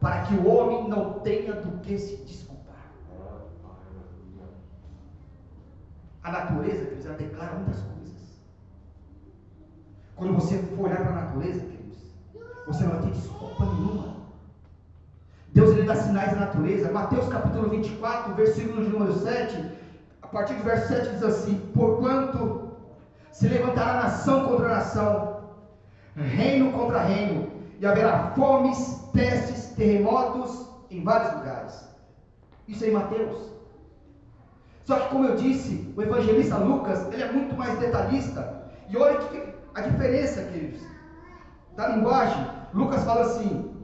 [0.01, 2.90] Para que o homem não tenha do que se desculpar.
[6.22, 8.42] A natureza, queridos, ela declara muitas coisas.
[10.16, 11.98] Quando você for olhar para a natureza, queridos,
[12.66, 14.16] você não vai ter desculpa nenhuma.
[15.53, 16.90] Deus ele dá sinais da natureza.
[16.90, 19.70] Mateus capítulo 24, versículo de número 7,
[20.22, 22.71] a partir do verso 7 diz assim: Porquanto
[23.33, 25.40] se levantará nação contra nação,
[26.14, 31.88] reino contra reino, e haverá fomes, pestes, terremotos em vários lugares.
[32.68, 33.51] Isso é em Mateus.
[34.85, 38.62] Só que, como eu disse, o evangelista Lucas, ele é muito mais detalhista.
[38.88, 39.42] E olha que,
[39.75, 40.81] a diferença, queridos,
[41.75, 42.47] da linguagem.
[42.75, 43.75] Lucas fala assim: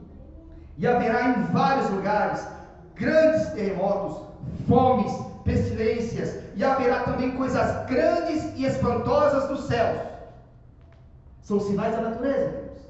[0.77, 2.47] e haverá em vários lugares
[2.95, 4.21] grandes terremotos,
[4.67, 5.11] fomes,
[5.43, 10.01] pestilências, e haverá também coisas grandes e espantosas dos céus.
[11.41, 12.81] São sinais da natureza, queridos.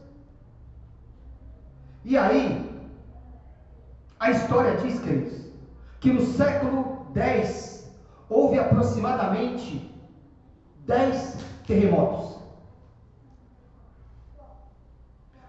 [2.03, 2.67] E aí,
[4.19, 5.51] a história diz, queridos,
[5.99, 7.87] que no século 10
[8.27, 9.95] houve aproximadamente
[10.87, 12.39] 10 terremotos.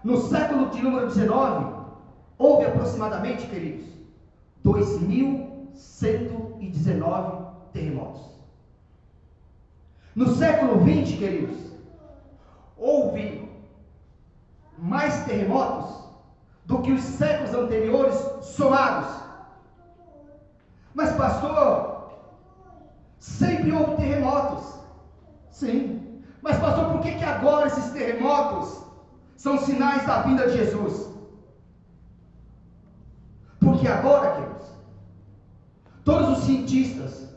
[0.03, 1.73] No século de número 19,
[2.37, 3.87] houve aproximadamente, queridos,
[4.63, 7.40] 2.119
[7.71, 8.21] terremotos.
[10.15, 11.57] No século 20, queridos,
[12.77, 13.49] houve
[14.77, 16.01] mais terremotos
[16.65, 19.21] do que os séculos anteriores somados.
[20.93, 21.91] Mas, pastor,
[23.21, 24.79] Sempre houve terremotos.
[25.51, 26.23] Sim.
[26.41, 28.83] Mas, pastor, por que, que agora esses terremotos
[29.37, 31.07] são sinais da vinda de Jesus?
[33.59, 34.67] Porque agora, queridos,
[36.03, 37.29] todos os cientistas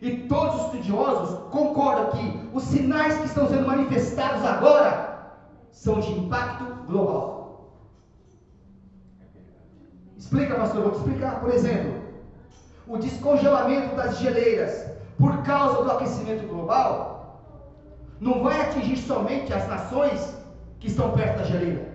[0.00, 5.34] e todos os estudiosos concordam que os sinais que estão sendo manifestados agora
[5.70, 7.74] são de impacto global.
[10.16, 11.40] Explica, pastor, vou te explicar.
[11.40, 12.00] Por exemplo,
[12.86, 17.44] o descongelamento das geleiras por causa do aquecimento global,
[18.18, 20.34] não vai atingir somente as nações
[20.78, 21.86] que estão perto da geleira,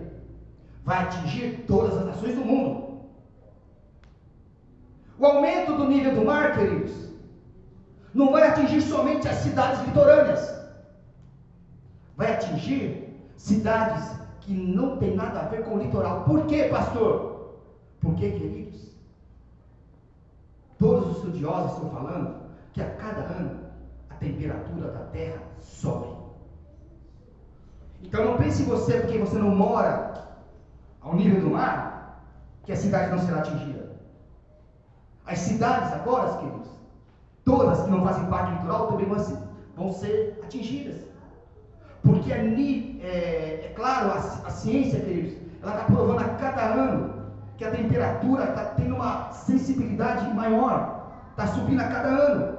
[0.84, 3.00] vai atingir todas as nações do mundo.
[5.18, 7.05] O aumento do nível do mar, queridos,
[8.16, 10.58] não vai atingir somente as cidades litorâneas,
[12.16, 16.24] vai atingir cidades que não tem nada a ver com o litoral.
[16.24, 17.60] Por quê, pastor?
[18.00, 18.96] Porque, queridos,
[20.78, 22.36] todos os estudiosos estão falando
[22.72, 23.66] que a cada ano
[24.08, 26.16] a temperatura da Terra sobe.
[28.02, 30.26] Então não pense você, porque você não mora
[31.02, 32.24] ao nível do mar,
[32.64, 33.94] que a cidade não será atingida.
[35.26, 36.75] As cidades agora, queridos,
[37.46, 39.38] todas que não fazem parte do litoral também vão ser,
[39.76, 40.96] vão ser atingidas.
[42.02, 47.14] Porque é, é, é claro, a, a, ciência, queridos, ela está provando a cada ano
[47.56, 52.58] que a temperatura está tendo uma sensibilidade maior, está subindo a cada ano.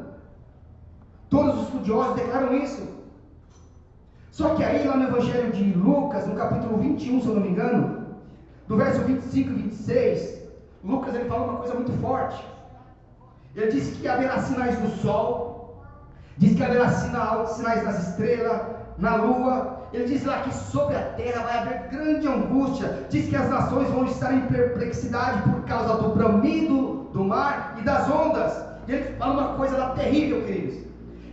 [1.30, 2.88] Todos os estudiosos declaram isso.
[4.32, 7.50] Só que aí, lá no Evangelho de Lucas, no capítulo 21, se eu não me
[7.50, 8.06] engano,
[8.68, 10.44] do verso 25 e 26,
[10.84, 12.57] Lucas ele fala uma coisa muito forte.
[13.58, 15.84] Ele disse que haverá sinais no sol,
[16.38, 18.62] diz que haverá sinal, sinais nas estrelas,
[19.00, 19.88] na lua.
[19.92, 23.08] Ele diz lá que sobre a terra vai haver grande angústia.
[23.10, 27.82] Diz que as nações vão estar em perplexidade por causa do bramido do mar e
[27.82, 28.54] das ondas.
[28.88, 30.78] E ele fala uma coisa lá terrível, queridos.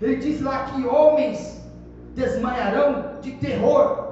[0.00, 1.62] Ele diz lá que homens
[2.14, 4.04] desmaiarão de terror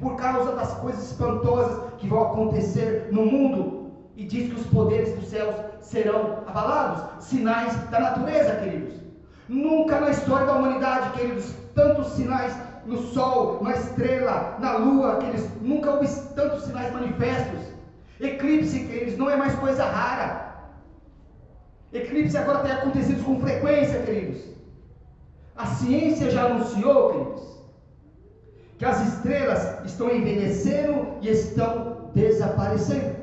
[0.00, 3.77] por causa das coisas espantosas que vão acontecer no mundo.
[4.18, 8.94] E diz que os poderes dos céus serão abalados sinais da natureza, queridos.
[9.48, 12.52] Nunca na história da humanidade, queridos, tantos sinais
[12.84, 17.60] no sol, na estrela, na lua, queridos, nunca houve tantos sinais manifestos.
[18.20, 20.52] Eclipse, queridos, não é mais coisa rara.
[21.92, 24.42] Eclipse agora tem acontecido com frequência, queridos.
[25.54, 27.42] A ciência já anunciou, queridos,
[28.78, 33.17] que as estrelas estão envelhecendo e estão desaparecendo.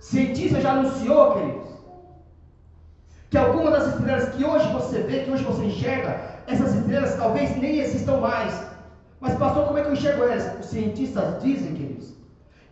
[0.00, 1.68] Cientista já anunciou, queridos,
[3.28, 7.56] que algumas das estrelas que hoje você vê, que hoje você enxerga, essas estrelas talvez
[7.58, 8.66] nem existam mais.
[9.20, 10.58] Mas, pastor, como é que eu enxergo elas?
[10.58, 12.14] Os cientistas dizem, queridos,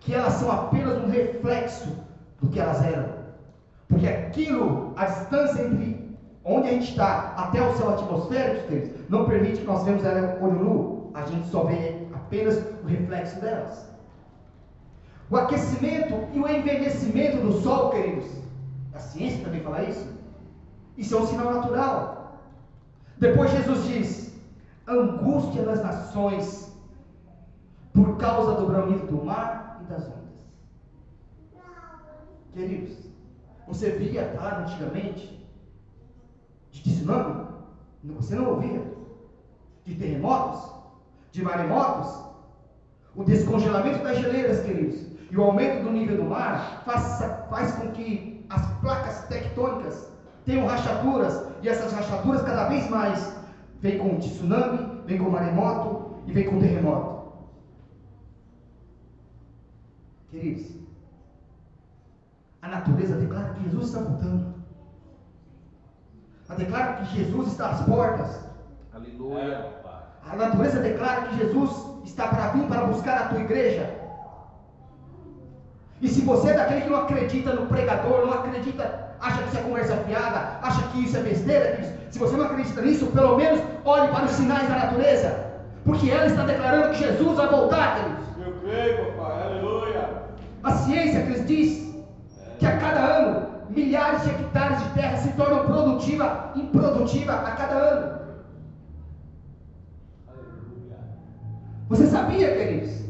[0.01, 1.95] que elas são apenas um reflexo
[2.41, 3.11] do que elas eram.
[3.87, 9.27] Porque aquilo, a distância entre onde a gente está, até o céu atmosférico, queridos, não
[9.27, 11.11] permite que nós vemos ela olho nu.
[11.12, 13.87] A gente só vê apenas o reflexo delas.
[15.31, 18.27] O aquecimento e o envelhecimento do sol, queridos,
[18.95, 20.11] a ciência também fala isso.
[20.97, 22.38] Isso é um sinal natural.
[23.19, 24.35] Depois Jesus diz:
[24.87, 26.73] angústia das nações
[27.93, 30.19] por causa do bramido do mar e das ondas.
[32.55, 32.97] Queridos,
[33.67, 35.47] você via claro antigamente
[36.71, 37.49] de tsunami?
[38.05, 38.83] Você não ouvia?
[39.85, 40.73] De terremotos?
[41.33, 42.27] De maremotos?
[43.14, 47.91] O descongelamento das geleiras, queridos, e o aumento do nível do mar faz, faz com
[47.93, 50.09] que as placas tectônicas
[50.45, 53.37] tenham rachaduras, e essas rachaduras cada vez mais
[53.81, 57.19] vêm com tsunami, vem com maremoto e vem com terremoto.
[60.31, 60.77] Queridos,
[62.62, 64.55] a natureza declara que Jesus está voltando.
[66.49, 68.49] Ela declara que Jesus está às portas.
[68.95, 69.79] Aleluia.
[70.31, 73.97] A natureza declara que Jesus está para vir para buscar a tua igreja.
[76.00, 79.58] E se você é daquele que não acredita no pregador, não acredita, acha que isso
[79.58, 83.61] é conversa fiada, acha que isso é besteira, se você não acredita nisso, pelo menos
[83.84, 85.48] olhe para os sinais da natureza.
[85.84, 88.24] Porque ela está declarando que Jesus vai voltar, queridos.
[88.46, 90.08] Eu creio, papai, aleluia.
[90.62, 91.94] A ciência, diz
[92.58, 97.74] que a cada ano milhares de hectares de terra se tornam produtiva, improdutiva a cada
[97.74, 98.18] ano.
[101.88, 103.08] Você sabia, queridos?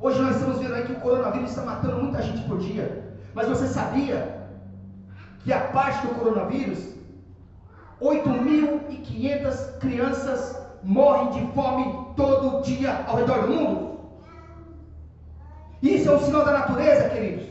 [0.00, 3.16] Hoje nós estamos vendo aí que o coronavírus está matando muita gente por dia.
[3.34, 4.48] Mas você sabia
[5.40, 6.94] que a parte do coronavírus,
[8.00, 13.98] 8.500 crianças morrem de fome todo dia ao redor do mundo?
[15.82, 17.46] Isso é um sinal da natureza, queridos.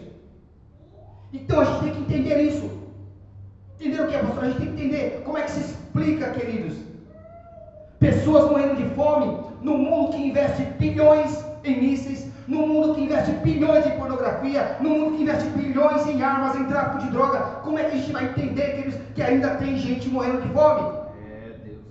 [1.34, 2.70] Então a gente tem que entender isso.
[3.76, 4.44] Entender o que é, pastor?
[4.44, 6.78] A gente tem que entender como é que se explica, queridos.
[8.00, 13.32] Pessoas morrendo de fome no mundo que investe bilhões em mísseis, no mundo que investe
[13.44, 17.40] bilhões em pornografia, no mundo que investe bilhões em armas, em tráfico de droga.
[17.64, 20.98] Como é que a gente vai entender, queridos, que ainda tem gente morrendo de fome?
[21.22, 21.82] É, Deus.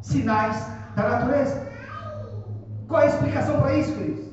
[0.00, 1.66] Sinais da natureza.
[2.86, 4.24] Qual é a explicação para isso, queridos?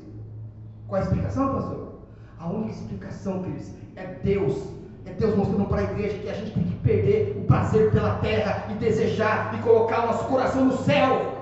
[0.86, 2.00] Qual é a explicação, pastor?
[2.38, 4.80] A única explicação, queridos, é Deus.
[5.04, 8.16] É Deus mostrando para a igreja que a gente tem que perder o prazer pela
[8.16, 11.39] terra e desejar e colocar o nosso coração no céu.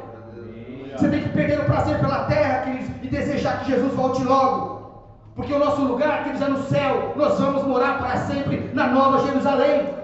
[0.98, 5.06] Você tem que perder o prazer pela terra, queridos, e desejar que Jesus volte logo.
[5.36, 7.12] Porque o nosso lugar, queridos, é no céu.
[7.14, 9.94] Nós vamos morar para sempre na Nova Jerusalém.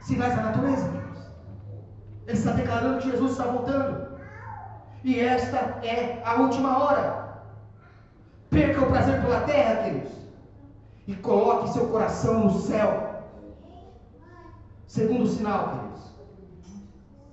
[0.00, 1.18] Sinais da natureza, queridos.
[2.26, 4.08] Ele está declarando que Jesus está voltando.
[5.04, 7.28] E esta é a última hora.
[8.50, 10.10] Perca o prazer pela terra, queridos.
[11.06, 13.22] E coloque seu coração no céu.
[14.88, 16.11] Segundo sinal, queridos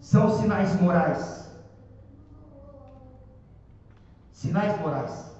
[0.09, 1.47] são sinais morais.
[4.31, 5.35] Sinais morais.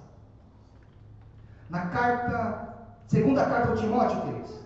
[1.72, 2.76] Na carta,
[3.08, 4.60] segunda carta ao Timóteo, queridos,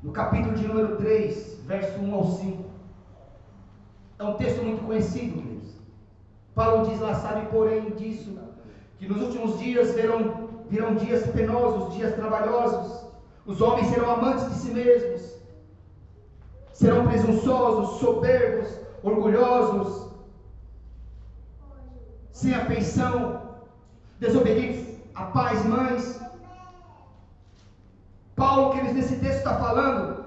[0.00, 2.64] no capítulo de número 3, verso 1 ao 5.
[4.20, 5.74] É um texto muito conhecido, queridos.
[6.54, 8.38] Paulo diz lá, sabe, porém, disso,
[8.96, 13.08] que nos últimos dias virão, virão dias penosos, dias trabalhosos.
[13.44, 15.37] Os homens serão amantes de si mesmos
[16.78, 18.68] serão presunçosos, soberbos,
[19.02, 20.12] orgulhosos,
[22.30, 23.42] sem afeição,
[24.20, 26.20] desobedientes a pais mães.
[28.36, 30.24] Paulo, que nesse texto está falando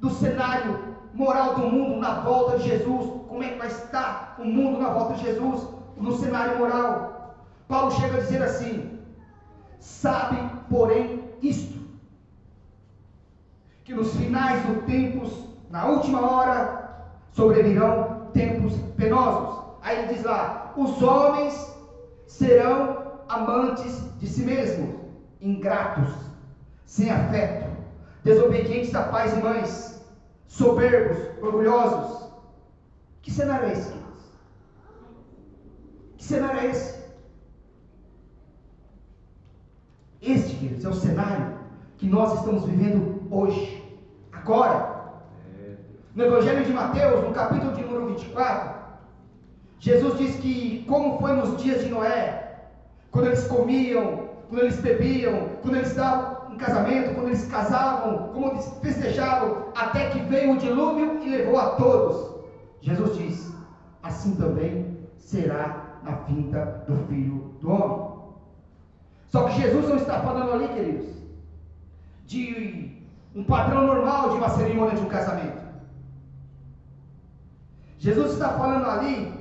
[0.00, 4.46] do cenário moral do mundo na volta de Jesus, como é que vai estar o
[4.46, 7.34] mundo na volta de Jesus, no cenário moral.
[7.68, 8.98] Paulo chega a dizer assim:
[9.78, 10.38] sabe,
[10.70, 11.77] porém, isto
[13.88, 15.32] que nos finais dos tempos,
[15.70, 19.64] na última hora, sobrevirão tempos penosos.
[19.80, 21.74] Aí ele diz lá: os homens
[22.26, 24.94] serão amantes de si mesmos,
[25.40, 26.12] ingratos,
[26.84, 27.66] sem afeto,
[28.22, 30.06] desobedientes a pais e mães,
[30.46, 32.28] soberbos, orgulhosos.
[33.22, 34.20] Que cenário é esse, queridos?
[36.18, 36.98] Que cenário é esse?
[40.20, 41.56] Este, queridos, é o cenário
[41.96, 43.77] que nós estamos vivendo hoje,
[44.48, 44.98] agora.
[46.14, 48.78] No Evangelho de Mateus, no capítulo de número 24,
[49.78, 52.56] Jesus diz que como foi nos dias de Noé,
[53.10, 58.48] quando eles comiam, quando eles bebiam, quando eles davam um casamento, quando eles casavam, como
[58.48, 62.34] eles festejavam, até que veio o dilúvio e levou a todos.
[62.80, 63.52] Jesus diz:
[64.02, 68.08] assim também será na vinda do Filho do Homem.
[69.26, 71.06] Só que Jesus não está falando ali, queridos,
[72.26, 72.97] de
[73.34, 75.62] um padrão normal de uma cerimônia de um casamento.
[77.98, 79.32] Jesus está falando ali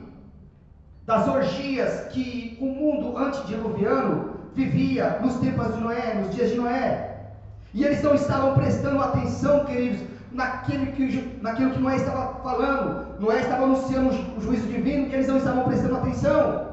[1.05, 7.31] das orgias que o mundo antediluviano vivia nos tempos de Noé, nos dias de Noé.
[7.73, 13.19] E eles não estavam prestando atenção, queridos, naquilo que, naquilo que Noé estava falando.
[13.19, 16.67] Noé estava anunciando o juízo divino e eles não estavam prestando atenção.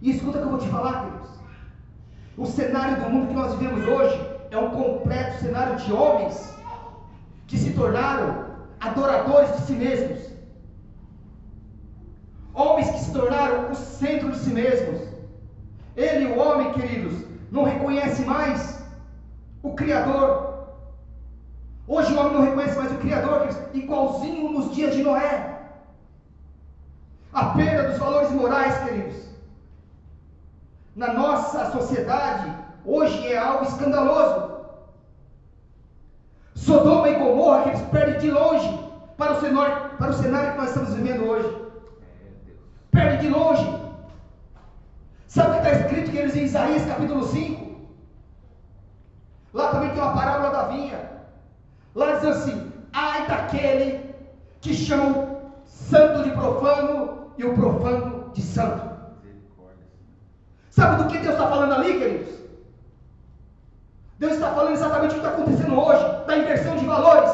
[0.00, 1.30] E escuta o que eu vou te falar, queridos.
[2.36, 6.54] O cenário do mundo que nós vivemos hoje é um completo cenário de homens
[7.46, 8.46] que se tornaram
[8.80, 10.18] adoradores de si mesmos.
[12.54, 15.00] Homens que se tornaram o centro de si mesmos.
[15.96, 18.82] Ele, o homem, queridos, não reconhece mais
[19.62, 20.68] o Criador.
[21.86, 25.58] Hoje o homem não reconhece mais o Criador, queridos, igualzinho nos dias de Noé.
[27.32, 29.28] A perda dos valores morais, queridos
[30.98, 32.52] na nossa sociedade
[32.88, 34.48] hoje é algo escandaloso.
[36.54, 38.68] Sodoma e Gomorra, que eles perdem de longe
[39.16, 41.56] para o, cenário, para o cenário que nós estamos vivendo hoje.
[42.90, 43.78] Perde de longe.
[45.26, 47.68] Sabe o que está escrito, queridos, em Isaías capítulo 5?
[49.52, 51.10] Lá também tem uma parábola da vinha.
[51.94, 54.14] Lá diz assim: ai daquele
[54.60, 58.88] que chama o santo de profano e o profano de santo.
[60.70, 62.37] Sabe do que Deus está falando ali, queridos?
[64.18, 67.30] Deus está falando exatamente o que está acontecendo hoje, da inversão de valores.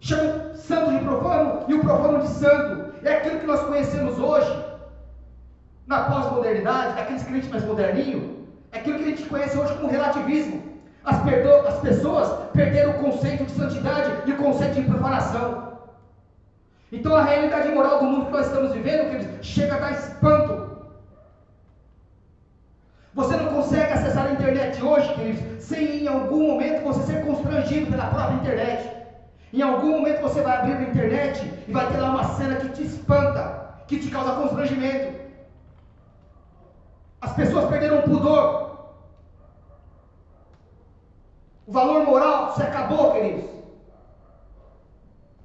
[0.00, 2.92] Chama santo de profano e o profano de santo.
[3.02, 4.64] É aquilo que nós conhecemos hoje,
[5.86, 8.38] na pós-modernidade, daqueles crentes mais moderninhos,
[8.70, 10.62] é aquilo que a gente conhece hoje como relativismo.
[11.04, 11.16] As,
[11.66, 15.72] as pessoas perderam o conceito de santidade e o conceito de profanação.
[16.92, 20.62] Então a realidade moral do mundo que nós estamos vivendo, queridos, chega a dar espanto
[23.14, 27.90] você não consegue acessar a internet hoje, queridos, sem em algum momento você ser constrangido
[27.90, 28.90] pela própria internet.
[29.50, 32.68] Em algum momento você vai abrir a internet e vai ter lá uma cena que
[32.68, 35.18] te espanta, que te causa constrangimento.
[37.22, 38.92] As pessoas perderam o pudor.
[41.66, 43.48] O valor moral se acabou, queridos.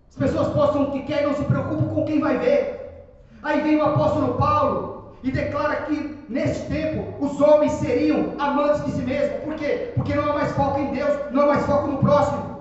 [0.09, 3.07] As pessoas postam o que querem, não se preocupam com quem vai ver.
[3.41, 8.91] Aí vem o apóstolo Paulo e declara que neste tempo os homens seriam amantes de
[8.91, 9.43] si mesmos.
[9.43, 9.91] Por quê?
[9.95, 12.57] Porque não há mais foco em Deus, não há mais foco no próximo.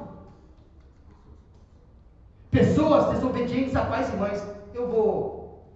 [2.51, 4.47] Pessoas desobedientes a pais e mães.
[4.73, 5.67] Eu vou.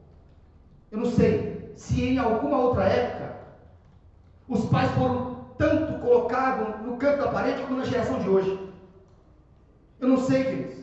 [0.91, 3.37] Eu não sei se em alguma outra época
[4.49, 8.59] os pais foram tanto colocados no canto da parede como na geração de hoje.
[10.01, 10.79] Eu não sei, queridos.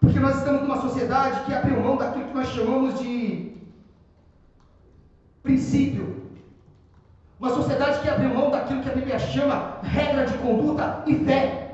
[0.00, 3.56] Porque nós estamos numa sociedade que abriu mão daquilo que nós chamamos de
[5.42, 5.99] princípio.
[7.40, 11.70] Uma sociedade que abriu mão daquilo que a Bíblia chama regra de conduta e fé.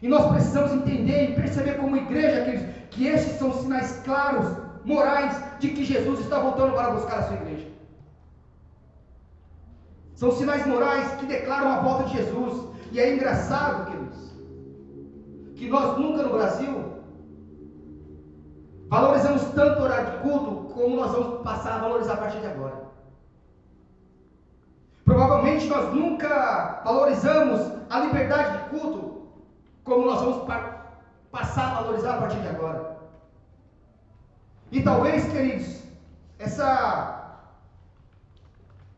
[0.00, 5.36] E nós precisamos entender e perceber como igreja, queridos, que esses são sinais claros, morais,
[5.58, 7.66] de que Jesus está voltando para buscar a sua igreja.
[10.14, 12.68] São sinais morais que declaram a volta de Jesus.
[12.92, 14.32] E é engraçado, queridos,
[15.56, 16.84] que nós nunca no Brasil
[18.88, 22.46] valorizamos tanto o horário de culto como nós vamos passar a valorizar a partir de
[22.46, 22.79] agora.
[25.04, 29.10] Provavelmente nós nunca valorizamos a liberdade de culto
[29.84, 30.46] como nós vamos
[31.30, 32.96] passar a valorizar a partir de agora.
[34.70, 35.82] E talvez, queridos,
[36.38, 37.16] essa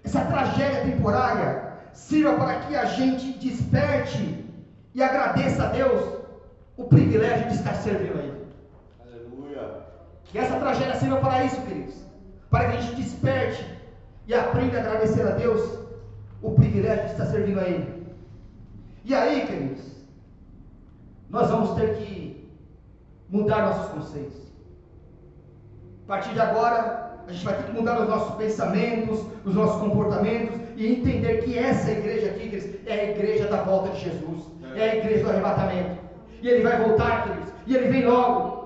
[0.04, 4.44] essa tragédia temporária sirva para que a gente desperte
[4.94, 6.18] e agradeça a Deus
[6.76, 8.46] o privilégio de estar servindo a Ele.
[10.24, 11.94] Que essa tragédia sirva para isso, queridos.
[12.50, 13.64] Para que a gente desperte
[14.26, 15.81] e aprenda a agradecer a Deus
[16.42, 18.02] o privilégio de estar servindo a Ele.
[19.04, 19.80] E aí, queridos,
[21.30, 22.50] nós vamos ter que
[23.28, 24.42] mudar nossos conceitos.
[26.04, 29.80] A partir de agora, a gente vai ter que mudar os nossos pensamentos, os nossos
[29.80, 34.42] comportamentos e entender que essa igreja aqui, queridos, é a igreja da volta de Jesus,
[34.74, 36.02] é a igreja do arrebatamento.
[36.40, 38.61] E ele vai voltar, queridos, e ele vem logo.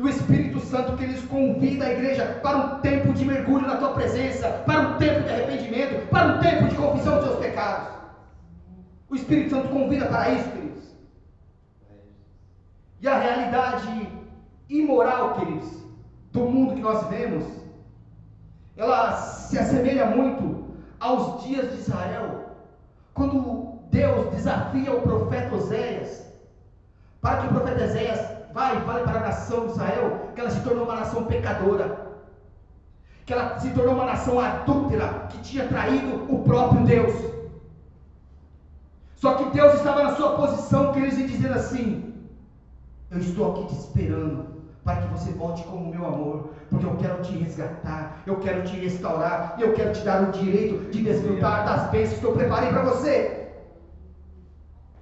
[0.00, 3.76] E o Espírito Santo que eles convida a igreja para um tempo de mergulho na
[3.76, 7.98] tua presença, para um tempo de arrependimento, para um tempo de confissão dos seus pecados.
[9.10, 10.96] O Espírito Santo convida para isso, queridos.
[13.02, 14.08] E a realidade
[14.70, 15.68] imoral, queridos,
[16.32, 17.44] do mundo que nós vemos,
[18.78, 22.56] ela se assemelha muito aos dias de Israel,
[23.12, 26.26] quando Deus desafia o profeta Oséias,
[27.20, 30.60] para que o profeta Oséias vai fale para a nação de Israel que ela se
[30.60, 32.10] tornou uma nação pecadora.
[33.26, 37.14] que ela se tornou uma nação adúltera, que tinha traído o próprio Deus.
[39.14, 42.14] Só que Deus estava na sua posição, queridos, e dizendo assim:
[43.10, 44.46] Eu estou aqui te esperando
[44.82, 48.76] para que você volte como meu amor, porque eu quero te resgatar, eu quero te
[48.76, 52.82] restaurar, eu quero te dar o direito de desfrutar das bênçãos que eu preparei para
[52.82, 53.48] você.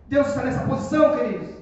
[0.09, 1.58] Deus está nessa posição, queridos.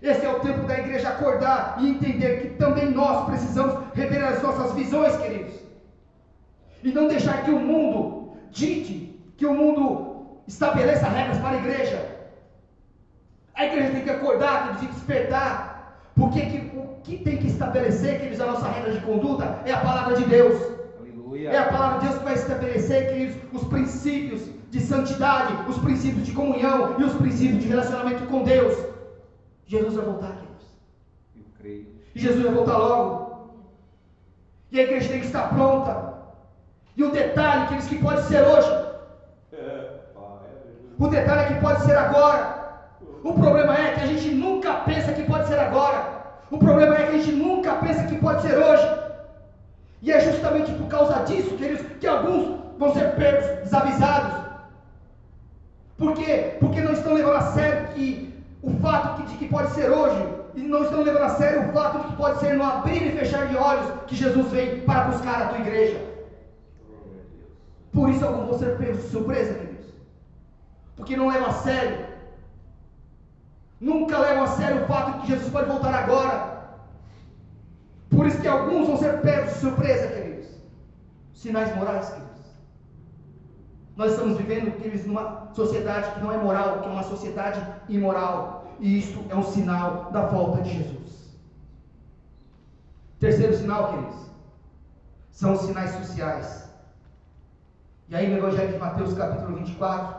[0.00, 4.42] Esse é o tempo da igreja acordar e entender que também nós precisamos rever as
[4.42, 5.54] nossas visões, queridos.
[6.84, 12.18] E não deixar que o mundo dite, que o mundo estabeleça regras para a igreja.
[13.54, 15.78] A igreja tem que acordar, tem que despertar.
[16.14, 19.80] Porque que, o que tem que estabelecer, queridos, a nossa regra de conduta é a
[19.80, 20.60] palavra de Deus.
[20.98, 21.50] Aleluia.
[21.50, 26.24] É a palavra de Deus que vai estabelecer, queridos, os princípios de santidade, os princípios
[26.24, 28.87] de comunhão e os princípios de relacionamento com Deus.
[29.68, 30.66] Jesus vai voltar, queridos.
[31.36, 31.86] Eu creio.
[32.14, 33.50] E Jesus vai voltar logo.
[34.72, 36.14] E a igreja tem que estar pronta.
[36.96, 38.88] E o detalhe, queridos, que pode ser hoje.
[40.98, 42.58] O detalhe é que pode ser agora.
[43.22, 46.18] O problema é que a gente nunca pensa que pode ser agora.
[46.50, 48.88] O problema é que a gente nunca pensa que pode ser hoje.
[50.02, 54.46] E é justamente por causa disso, queridos, que alguns vão ser pegos, desavisados.
[55.96, 56.56] Por quê?
[56.58, 58.27] Porque não estão levando a sério que
[58.62, 62.00] o fato de que pode ser hoje, e não estão levando a sério o fato
[62.00, 65.42] de que pode ser no abrir e fechar de olhos que Jesus vem para buscar
[65.42, 66.04] a tua igreja.
[67.92, 69.86] Por isso alguns vão ser pegos de surpresa, queridos.
[70.96, 72.06] Porque não levam a sério.
[73.80, 76.58] Nunca levam a sério o fato de que Jesus pode voltar agora.
[78.10, 80.46] Por isso que alguns vão ser pegos de surpresa, queridos.
[81.34, 82.27] Sinais morais, queridos.
[83.98, 88.76] Nós estamos vivendo, queridos, numa sociedade que não é moral, que é uma sociedade imoral.
[88.78, 91.36] E isto é um sinal da volta de Jesus.
[93.18, 94.30] Terceiro sinal, queridos,
[95.32, 96.72] são os sinais sociais.
[98.08, 100.16] E aí no Evangelho de Mateus, capítulo 24,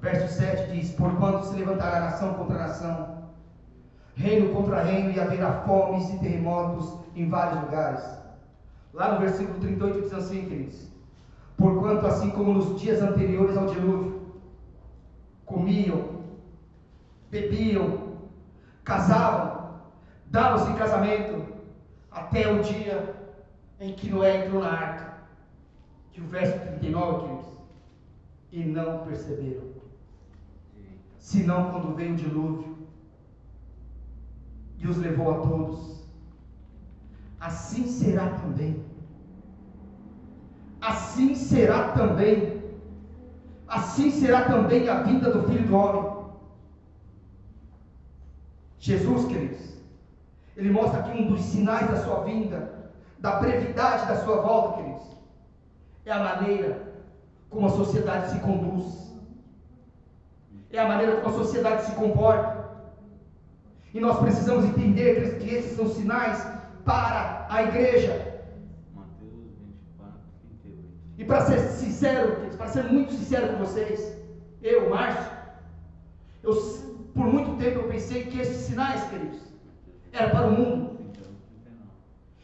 [0.00, 3.24] verso 7 diz: Porquanto se levantará nação contra nação,
[4.14, 8.04] reino contra reino, e haverá fomes e terremotos em vários lugares.
[8.94, 10.95] Lá no versículo 38 diz assim, queridos:
[11.56, 14.32] Porquanto, assim como nos dias anteriores ao dilúvio,
[15.46, 16.24] comiam,
[17.30, 18.18] bebiam,
[18.84, 19.80] casavam,
[20.26, 21.54] davam-se em casamento,
[22.10, 23.14] até o dia
[23.80, 25.16] em que Noé entrou na arca.
[26.12, 27.46] Que o verso 39, queridos,
[28.52, 29.64] e não perceberam.
[31.18, 32.76] Senão quando veio o dilúvio
[34.78, 36.04] e os levou a todos.
[37.40, 38.84] Assim será também
[40.86, 42.62] assim será também,
[43.66, 46.16] assim será também a vida do Filho do Homem.
[48.78, 49.82] Jesus, queridos,
[50.56, 55.02] ele mostra aqui um dos sinais da sua vinda, da brevidade da sua volta, queridos.
[56.04, 56.94] É a maneira
[57.50, 59.12] como a sociedade se conduz,
[60.70, 62.64] é a maneira como a sociedade se comporta.
[63.92, 66.46] E nós precisamos entender que esses são sinais
[66.84, 68.35] para a igreja.
[71.18, 74.16] E para ser sincero, para ser muito sincero com vocês,
[74.62, 75.32] eu, Márcio,
[76.42, 76.54] eu,
[77.14, 79.40] por muito tempo eu pensei que esses sinais, queridos,
[80.12, 80.96] eram para o mundo.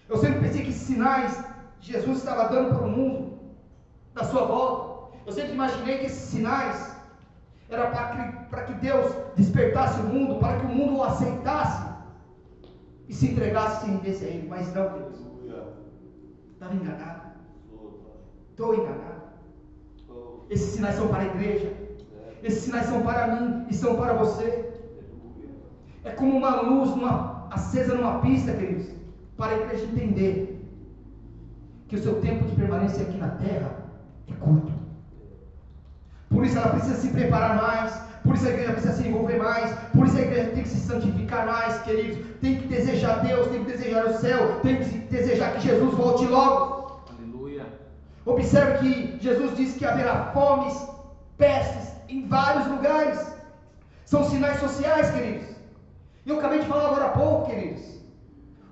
[0.09, 1.45] Eu sempre pensei que esses sinais
[1.81, 3.41] Jesus estava dando para o mundo,
[4.15, 5.17] da sua volta.
[5.27, 6.97] Eu sempre imaginei que esses sinais
[7.69, 11.91] era para que, para que Deus despertasse o mundo, para que o mundo o aceitasse
[13.09, 14.49] e se entregasse sem rendesse a Ele.
[14.49, 15.21] Mas não, queridos.
[16.55, 17.32] Estava enganado.
[18.63, 19.23] Estou enganado.
[20.49, 21.73] Esses sinais são para a igreja.
[22.45, 24.71] Esses sinais são para mim e são para você.
[26.05, 28.87] É como uma luz uma, acesa numa pista, queridos,
[29.37, 30.65] para a igreja entender
[31.89, 33.79] que o seu tempo de permanência aqui na terra
[34.31, 34.73] é curto.
[36.31, 39.73] Por isso ela precisa se preparar mais, por isso a igreja precisa se envolver mais,
[39.93, 42.25] por isso a igreja tem que se santificar mais, queridos.
[42.41, 46.27] Tem que desejar Deus, tem que desejar o céu, tem que desejar que Jesus volte
[46.27, 46.72] logo.
[48.25, 50.89] Observe que Jesus disse que haverá fomes,
[51.37, 53.35] pestes em vários lugares.
[54.05, 55.49] São sinais sociais, queridos.
[56.25, 57.83] E eu acabei de falar agora há pouco, queridos.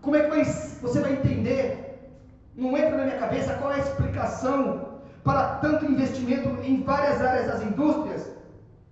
[0.02, 0.44] Como é que
[0.80, 2.12] você vai entender?
[2.56, 7.46] Não entra na minha cabeça qual é a explicação para tanto investimento em várias áreas
[7.46, 8.30] das indústrias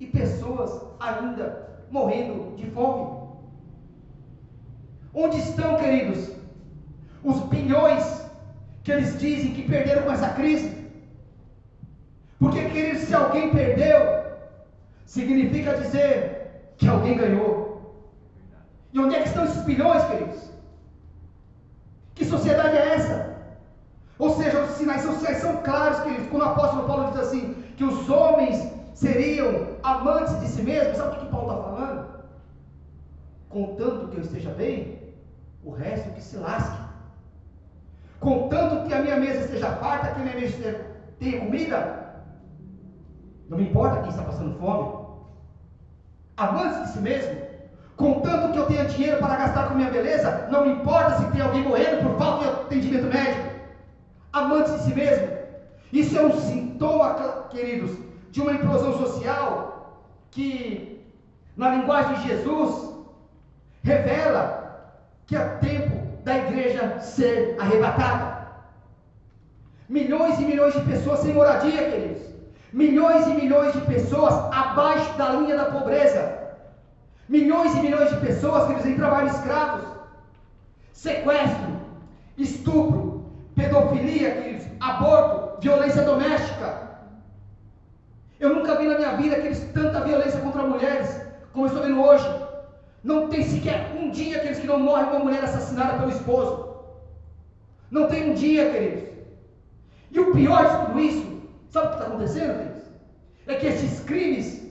[0.00, 3.18] e pessoas ainda morrendo de fome.
[5.14, 6.30] Onde estão, queridos,
[7.24, 8.27] os bilhões
[8.88, 10.74] que eles dizem que perderam com essa crise.
[12.38, 14.00] Porque, queridos, se alguém perdeu,
[15.04, 17.58] significa dizer que alguém ganhou.
[18.94, 20.40] E onde é que estão esses bilhões, queridos?
[22.14, 23.36] Que sociedade é essa?
[24.18, 26.28] Ou seja, os sinais são, são claros, queridos.
[26.30, 31.10] Quando o apóstolo Paulo diz assim, que os homens seriam amantes de si mesmos, sabe
[31.10, 32.08] o que, que Paulo está falando?
[33.50, 34.98] Contanto que eu esteja bem,
[35.62, 36.87] o resto que se lasque.
[38.20, 40.80] Contanto que a minha mesa esteja farta, que a minha mesa
[41.18, 41.98] tenha comida,
[43.48, 45.06] não me importa quem está passando fome.
[46.36, 47.40] Amantes de si mesmo,
[47.96, 51.40] contanto que eu tenha dinheiro para gastar com minha beleza, não me importa se tem
[51.40, 53.48] alguém morrendo por falta de atendimento médico.
[54.32, 55.28] Amantes de si mesmo,
[55.92, 57.14] isso é um sintoma,
[57.50, 57.96] queridos,
[58.30, 61.04] de uma implosão social que,
[61.56, 62.94] na linguagem de Jesus,
[63.82, 64.58] revela
[65.26, 65.87] que é tempo
[66.28, 68.26] da igreja ser arrebatada.
[69.88, 72.22] Milhões e milhões de pessoas sem moradia, queridos.
[72.72, 76.22] Milhões e milhões de pessoas abaixo da linha da pobreza.
[77.28, 79.86] Milhões e milhões de pessoas, queridos, em trabalho escravos.
[80.92, 81.70] Sequestro,
[82.36, 86.88] estupro, pedofilia, queridos, aborto, violência doméstica.
[88.38, 92.00] Eu nunca vi na minha vida, queridos, tanta violência contra mulheres como eu estou vendo
[92.00, 92.47] hoje.
[93.02, 96.68] Não tem sequer um dia, aqueles que não morre uma mulher assassinada pelo esposo.
[97.90, 99.08] Não tem um dia, queridos.
[100.10, 102.82] E o pior de tudo isso, sabe o que está acontecendo, queridos?
[103.46, 104.62] É que esses crimes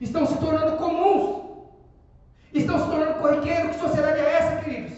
[0.00, 1.44] estão se tornando comuns.
[2.52, 3.68] Estão se tornando corriqueiro.
[3.70, 4.92] Que sociedade é essa, queridos?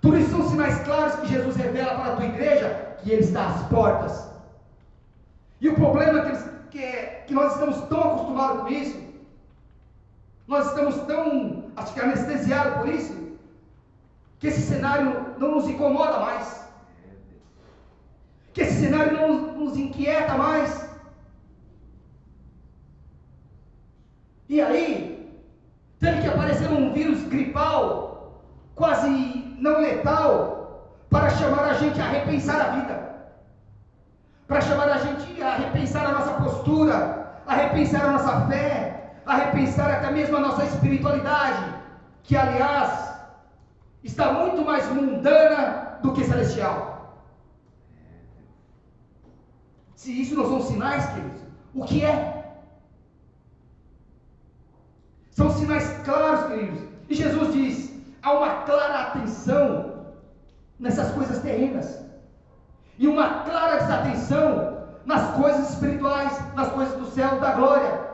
[0.00, 3.48] Tudo isso são sinais claros que Jesus revela para a tua igreja que Ele está
[3.48, 4.30] às portas.
[5.60, 6.22] E o problema
[6.70, 9.09] que, é, que nós estamos tão acostumados com isso
[10.50, 13.16] nós estamos tão, acho que anestesiados por isso,
[14.40, 16.68] que esse cenário não nos incomoda mais.
[18.52, 20.90] Que esse cenário não nos inquieta mais.
[24.48, 25.40] E aí,
[26.00, 28.42] teve que aparecer um vírus gripal,
[28.74, 29.08] quase
[29.56, 32.96] não letal, para chamar a gente a repensar a vida,
[34.48, 38.99] para chamar a gente a repensar a nossa postura, a repensar a nossa fé,
[39.30, 41.72] a repensar até mesmo a nossa espiritualidade,
[42.24, 43.14] que aliás
[44.02, 47.14] está muito mais mundana do que celestial.
[49.94, 52.58] Se isso não são sinais, queridos, o que é?
[55.30, 56.80] São sinais claros, queridos.
[57.08, 60.06] E Jesus diz: há uma clara atenção
[60.76, 62.04] nessas coisas terrenas,
[62.98, 68.09] e uma clara desatenção nas coisas espirituais, nas coisas do céu, da glória.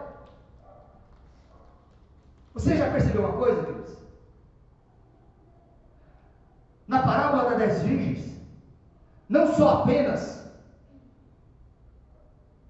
[2.56, 3.98] Você já percebeu uma coisa, queridos?
[6.88, 8.40] Na parábola das dez virgens,
[9.28, 10.42] não só apenas,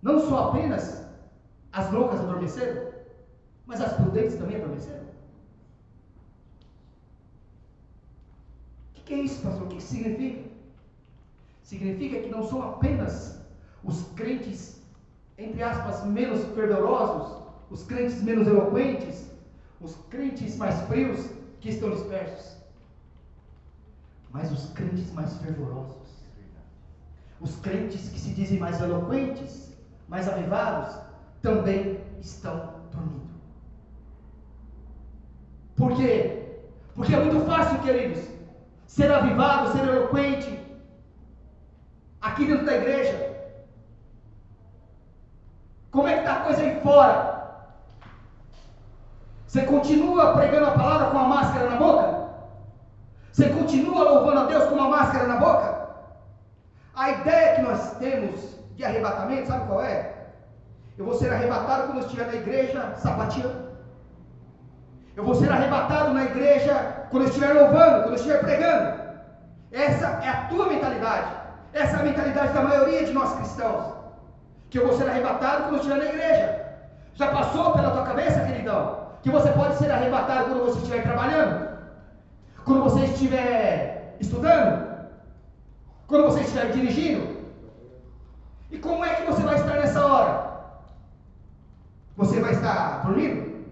[0.02, 1.04] não só apenas
[1.72, 2.94] as loucas adormeceram,
[3.64, 5.06] mas as prudentes também adormeceram.
[8.98, 9.66] O que, é isso, pastor?
[9.66, 10.50] O que significa?
[11.62, 13.40] Significa que não são apenas
[13.84, 14.82] os crentes,
[15.38, 19.35] entre aspas, menos fervorosos, os crentes menos eloquentes,
[19.80, 22.56] os crentes mais frios que estão dispersos,
[24.30, 25.96] mas os crentes mais fervorosos,
[27.40, 29.74] os crentes que se dizem mais eloquentes,
[30.08, 30.98] mais avivados,
[31.42, 33.26] também estão dormindo.
[35.76, 36.60] Por quê?
[36.94, 38.26] Porque é muito fácil, queridos,
[38.86, 40.58] ser avivado, ser eloquente,
[42.20, 43.36] aqui dentro da igreja.
[45.90, 47.35] Como é que está a coisa aí fora?
[49.46, 52.26] Você continua pregando a palavra com a máscara na boca?
[53.32, 55.86] Você continua louvando a Deus com uma máscara na boca?
[56.94, 60.14] A ideia que nós temos de arrebatamento, sabe qual é?
[60.98, 63.66] Eu vou ser arrebatado quando eu estiver na igreja sapateando.
[65.14, 69.00] Eu vou ser arrebatado na igreja quando eu estiver louvando, quando eu estiver pregando.
[69.70, 71.30] Essa é a tua mentalidade.
[71.72, 73.94] Essa é a mentalidade da maioria de nós cristãos.
[74.70, 76.66] Que eu vou ser arrebatado quando eu estiver na igreja.
[77.14, 79.05] Já passou pela tua cabeça, queridão?
[79.26, 81.68] Que você pode ser arrebatado quando você estiver trabalhando,
[82.64, 85.08] quando você estiver estudando,
[86.06, 87.36] quando você estiver dirigindo.
[88.70, 90.60] E como é que você vai estar nessa hora?
[92.16, 93.66] Você vai estar dormindo?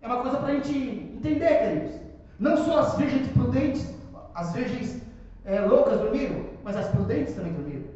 [0.00, 2.00] É uma coisa para a gente entender, queridos.
[2.38, 3.92] Não só as virgens prudentes,
[4.32, 5.02] as virgens
[5.44, 7.88] é, loucas dormiram, mas as prudentes também dormiram.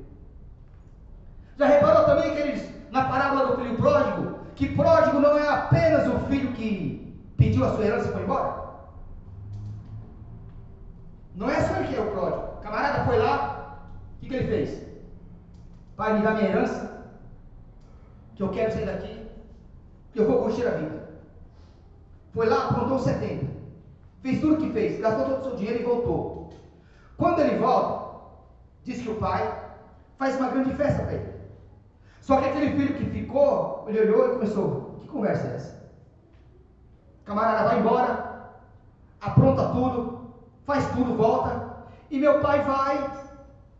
[1.56, 6.18] Já reparou também, queridos, na parábola do filho pródigo, que pródigo não é apenas o
[6.26, 8.62] filho que pediu a sua herança e foi embora.
[11.34, 12.58] Não é só ele que é o pródigo.
[12.58, 14.86] O camarada foi lá, o que, que ele fez?
[15.96, 17.06] Pai, me dá minha herança,
[18.34, 19.26] que eu quero sair daqui,
[20.12, 21.08] que eu vou curtir a vida.
[22.32, 23.46] Foi lá, aprontou 70.
[24.22, 26.52] Fez tudo o que fez, gastou todo o seu dinheiro e voltou.
[27.16, 28.02] Quando ele volta,
[28.84, 29.70] Diz que o pai
[30.18, 31.32] faz uma grande festa para ele.
[32.22, 35.82] Só que aquele filho que ficou, ele olhou e começou: que conversa é essa?
[37.20, 38.52] O camarada vai embora,
[39.20, 40.32] apronta tudo,
[40.64, 41.68] faz tudo, volta,
[42.08, 43.12] e meu pai vai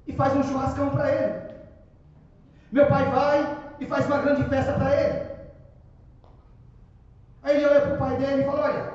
[0.08, 1.54] e faz um churrascão para ele.
[2.72, 5.30] Meu pai vai e faz uma grande festa para ele.
[7.44, 8.92] Aí ele olha para o pai dele e fala: Olha,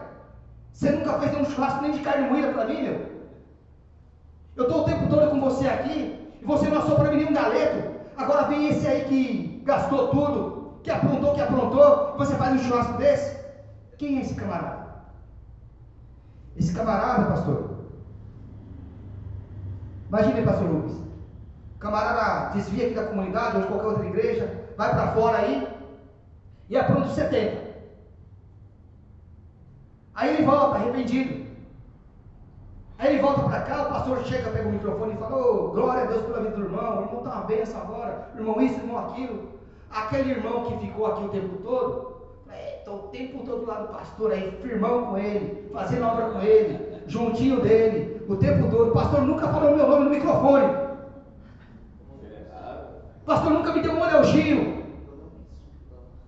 [0.74, 3.18] você nunca fez um churrasco nem de carne moída para mim, meu?
[4.58, 7.34] Eu estou o tempo todo com você aqui e você não assou para mim nenhum
[7.34, 7.97] galeto.
[8.18, 12.98] Agora vem esse aí que gastou tudo, que aprontou, que aprontou, você faz um churrasco
[12.98, 13.38] desse?
[13.98, 14.88] Quem é esse camarada?
[16.56, 17.78] Esse camarada, pastor.
[20.10, 20.94] Imagine, pastor Lucas.
[21.76, 25.68] O camarada desvia aqui da comunidade ou de qualquer outra igreja, vai para fora aí
[26.70, 27.68] e apronta os 70.
[30.16, 31.47] Aí ele volta arrependido.
[33.00, 36.04] Aí ele volta para cá, o pastor chega, pega o microfone e fala: oh, glória
[36.04, 38.98] a Deus pela vida do irmão, o irmão está uma benção agora, irmão isso, irmão
[38.98, 39.58] aquilo.
[39.92, 42.18] Aquele irmão que ficou aqui o tempo todo,
[42.78, 47.04] estou o tempo todo lá do pastor aí, firmão com ele, fazendo obra com ele,
[47.06, 48.90] juntinho dele, o tempo todo.
[48.90, 50.66] O pastor nunca falou meu nome no microfone.
[53.22, 54.84] O pastor nunca me deu um elogio.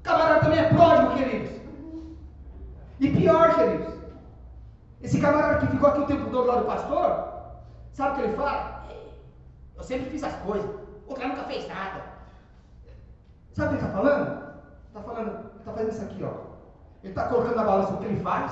[0.03, 1.51] Camarada também é pródigo, queridos.
[2.99, 3.93] E pior, queridos,
[5.01, 7.27] esse camarada que ficou aqui o tempo todo lá do pastor,
[7.93, 8.83] sabe o que ele fala?
[9.77, 10.69] Eu sempre fiz as coisas,
[11.07, 12.03] o cara nunca fez nada.
[13.53, 14.49] Sabe o que ele está falando?
[14.87, 16.49] Está falando, está fazendo isso aqui, ó.
[17.01, 18.51] Ele está colocando na balança o que ele faz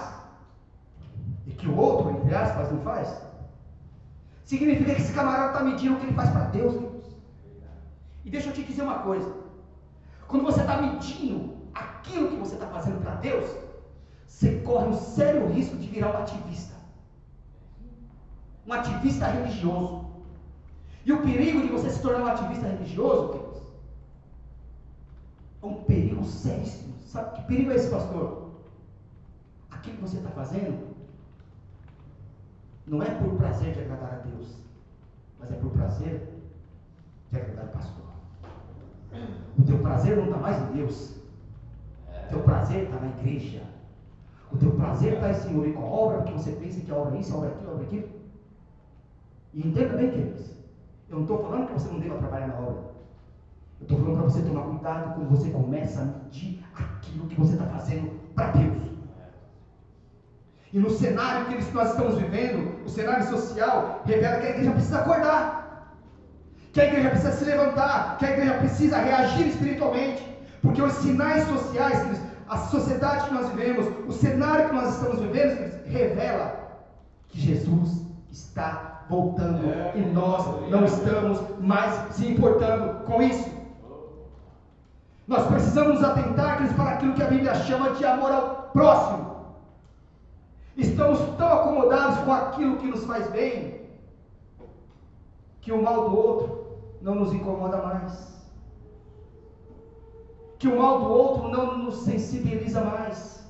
[1.45, 3.21] e que o outro, entre aspas, não faz.
[4.45, 6.75] Significa que esse camarada está medindo o que ele faz para Deus.
[8.23, 9.33] E deixa eu te dizer uma coisa.
[10.27, 13.49] Quando você está medindo aquilo que você está fazendo para Deus,
[14.37, 16.75] você corre um sério risco de virar um ativista.
[18.67, 20.05] Um ativista religioso.
[21.03, 23.63] E o perigo de você se tornar um ativista religioso, queridos,
[25.63, 26.93] é um perigo seríssimo.
[27.07, 28.51] Sabe que perigo é esse, pastor?
[29.71, 30.95] Aquilo que você está fazendo
[32.85, 34.55] não é por prazer de agradar a Deus,
[35.39, 36.29] mas é por prazer
[37.31, 38.05] de agradar o pastor.
[39.57, 41.15] O teu prazer não está mais em Deus.
[42.25, 43.76] O teu prazer está na igreja.
[44.51, 46.95] O teu prazer está em se envolver com a obra, porque você pensa que a
[46.95, 48.09] obra é isso, a obra é aquilo, a obra é aquilo.
[49.53, 50.45] E entenda bem, queridos.
[51.09, 52.83] Eu não estou falando que você não deva trabalhar na obra.
[53.79, 57.53] Eu estou falando para você tomar cuidado quando você começa a medir aquilo que você
[57.53, 58.87] está fazendo para Deus.
[60.73, 64.99] E no cenário que nós estamos vivendo, o cenário social, revela que a igreja precisa
[64.99, 65.97] acordar.
[66.73, 68.17] Que a igreja precisa se levantar.
[68.17, 70.23] Que a igreja precisa reagir espiritualmente.
[70.61, 75.85] Porque os sinais sociais, a sociedade que nós vivemos, o cenário que nós estamos vivendo,
[75.85, 76.67] revela
[77.27, 83.49] que Jesus está voltando é, e nós não estamos mais se importando com isso.
[85.27, 89.27] Nós precisamos atentar para aquilo que a Bíblia chama de amor ao próximo.
[90.77, 93.81] Estamos tão acomodados com aquilo que nos faz bem,
[95.59, 96.67] que o mal do outro
[97.01, 98.36] não nos incomoda mais
[100.59, 103.45] que o mal do outro não nos sensibiliza mais.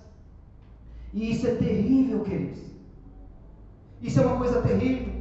[1.13, 2.59] E isso é terrível, queridos.
[4.01, 5.13] Isso é uma coisa terrível.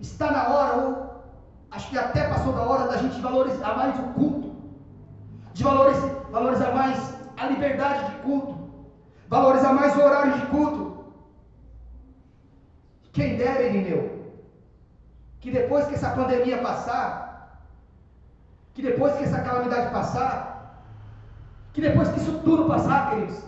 [0.00, 1.22] Está na hora, ou
[1.70, 4.56] acho que até passou da hora da gente valorizar mais o culto,
[5.52, 8.70] de valorizar, valorizar mais a liberdade de culto,
[9.28, 11.04] valorizar mais o horário de culto.
[13.12, 14.32] Quem dera, Irineu,
[15.40, 17.68] que depois que essa pandemia passar,
[18.72, 20.51] que depois que essa calamidade passar,
[21.72, 23.42] que depois que isso tudo passar, queridos,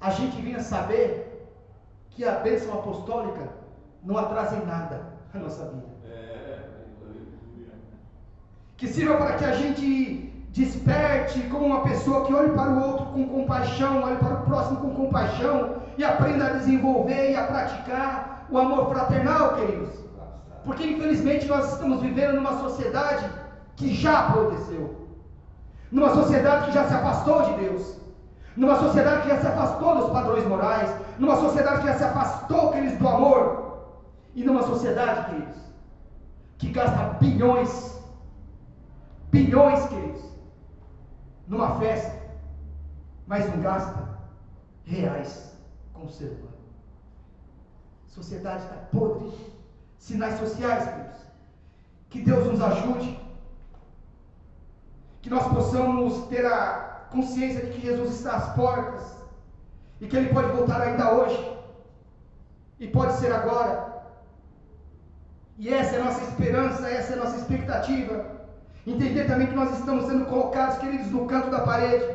[0.00, 1.50] a gente vinha saber
[2.10, 3.48] que a bênção apostólica
[4.04, 5.00] não atrasa em nada
[5.34, 5.96] a nossa vida.
[8.76, 13.06] Que sirva para que a gente desperte como uma pessoa que olhe para o outro
[13.06, 18.46] com compaixão, olhe para o próximo com compaixão e aprenda a desenvolver e a praticar
[18.50, 19.94] o amor fraternal, queridos.
[20.64, 23.28] Porque infelizmente nós estamos vivendo numa sociedade
[23.76, 25.05] que já aconteceu
[25.90, 27.96] numa sociedade que já se afastou de Deus,
[28.56, 32.72] numa sociedade que já se afastou dos padrões morais, numa sociedade que já se afastou,
[32.72, 33.66] queridos, do amor,
[34.34, 35.56] e numa sociedade, queridos,
[36.58, 38.00] que gasta bilhões,
[39.30, 40.22] bilhões, queridos,
[41.46, 42.14] numa festa,
[43.26, 44.18] mas não gasta
[44.84, 45.56] reais
[45.92, 46.56] com o ser humano.
[48.06, 49.32] A sociedade está podre.
[49.98, 51.16] Sinais sociais, queridos.
[52.10, 53.18] Que Deus nos ajude
[55.26, 59.02] que nós possamos ter a consciência de que Jesus está às portas
[60.00, 61.58] e que Ele pode voltar ainda hoje
[62.78, 64.04] e pode ser agora.
[65.58, 68.24] E essa é a nossa esperança, essa é a nossa expectativa.
[68.86, 72.06] Entender também que nós estamos sendo colocados, queridos, no canto da parede.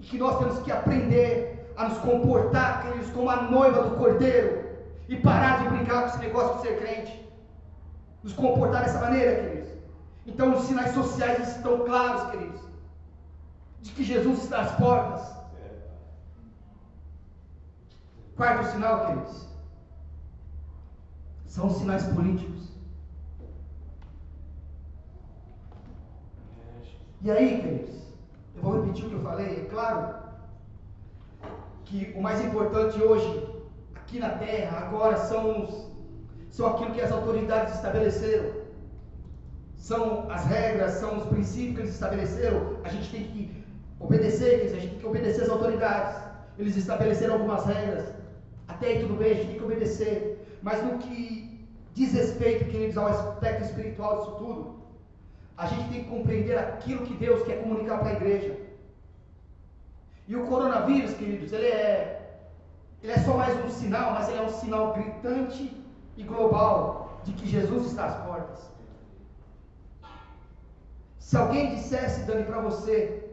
[0.00, 4.64] E que nós temos que aprender a nos comportar, queridos, como a noiva do cordeiro.
[5.08, 7.30] E parar de brincar com esse negócio de ser crente.
[8.24, 9.61] Nos comportar dessa maneira, queridos.
[10.26, 12.60] Então os sinais sociais estão claros, queridos.
[13.80, 15.32] De que Jesus está às portas.
[18.36, 19.46] Quarto sinal, queridos.
[21.46, 22.70] São os sinais políticos.
[27.20, 27.94] E aí, queridos,
[28.56, 30.22] eu vou repetir o que eu falei, é claro
[31.84, 33.48] que o mais importante hoje,
[33.94, 35.88] aqui na terra, agora, são, os,
[36.50, 38.61] são aquilo que as autoridades estabeleceram.
[39.82, 42.76] São as regras, são os princípios que eles estabeleceram.
[42.84, 43.64] A gente tem que
[43.98, 46.22] obedecer, a gente tem que obedecer as autoridades.
[46.56, 48.14] Eles estabeleceram algumas regras.
[48.68, 50.56] Até aí tudo bem, a gente tem que obedecer.
[50.62, 54.82] Mas no que diz respeito, queridos, ao aspecto espiritual disso tudo,
[55.56, 58.56] a gente tem que compreender aquilo que Deus quer comunicar para a igreja.
[60.28, 62.38] E o coronavírus, queridos, ele é,
[63.02, 65.76] ele é só mais um sinal, mas ele é um sinal gritante
[66.16, 68.71] e global de que Jesus está às portas.
[71.32, 73.24] Se alguém dissesse, Dani, para você,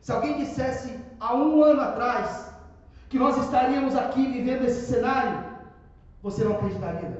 [0.00, 2.54] se alguém dissesse há um ano atrás
[3.08, 5.46] que nós estaríamos aqui vivendo esse cenário,
[6.22, 7.18] você não acreditaria,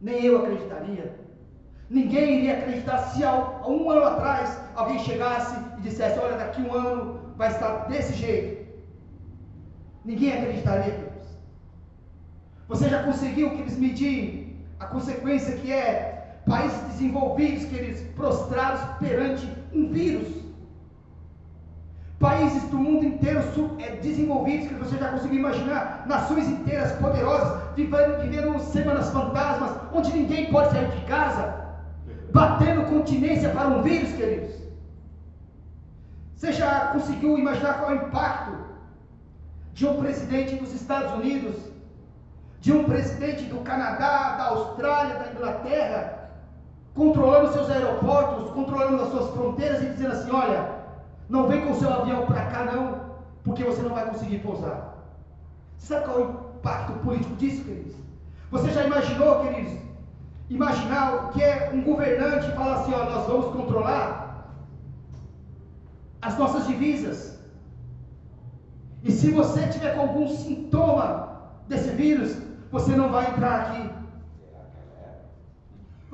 [0.00, 1.14] nem eu acreditaria.
[1.90, 3.34] Ninguém iria acreditar se há
[3.68, 8.66] um ano atrás alguém chegasse e dissesse: Olha, daqui um ano vai estar desse jeito.
[10.06, 11.12] Ninguém acreditaria.
[12.66, 16.13] Você já conseguiu que eles medir a consequência que é
[16.46, 20.28] países desenvolvidos, queridos, prostrados perante um vírus?
[22.18, 23.40] Países do mundo inteiro
[23.78, 30.12] é, desenvolvidos, que você já conseguiu imaginar, nações inteiras poderosas, vivendo, vivendo semanas fantasmas, onde
[30.12, 31.54] ninguém pode sair de casa,
[32.32, 34.54] batendo continência para um vírus, queridos.
[36.34, 38.52] Você já conseguiu imaginar qual é o impacto
[39.72, 41.56] de um presidente dos Estados Unidos,
[42.60, 46.23] de um presidente do Canadá, da Austrália, da Inglaterra,
[46.94, 50.70] controlando seus aeroportos, controlando as suas fronteiras e dizendo assim: olha,
[51.28, 53.00] não vem com o seu avião para cá não,
[53.42, 54.94] porque você não vai conseguir pousar.
[55.78, 57.94] Sabe qual é o impacto político disso, queridos?
[58.50, 59.72] Você já imaginou, queridos,
[60.48, 64.54] imaginar o que é um governante falar assim, ó, nós vamos controlar
[66.22, 67.38] as nossas divisas.
[69.02, 72.38] E se você tiver com algum sintoma desse vírus,
[72.70, 73.93] você não vai entrar aqui.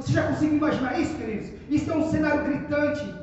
[0.00, 1.50] Você já conseguiu imaginar isso, queridos?
[1.68, 3.14] Isso é um cenário gritante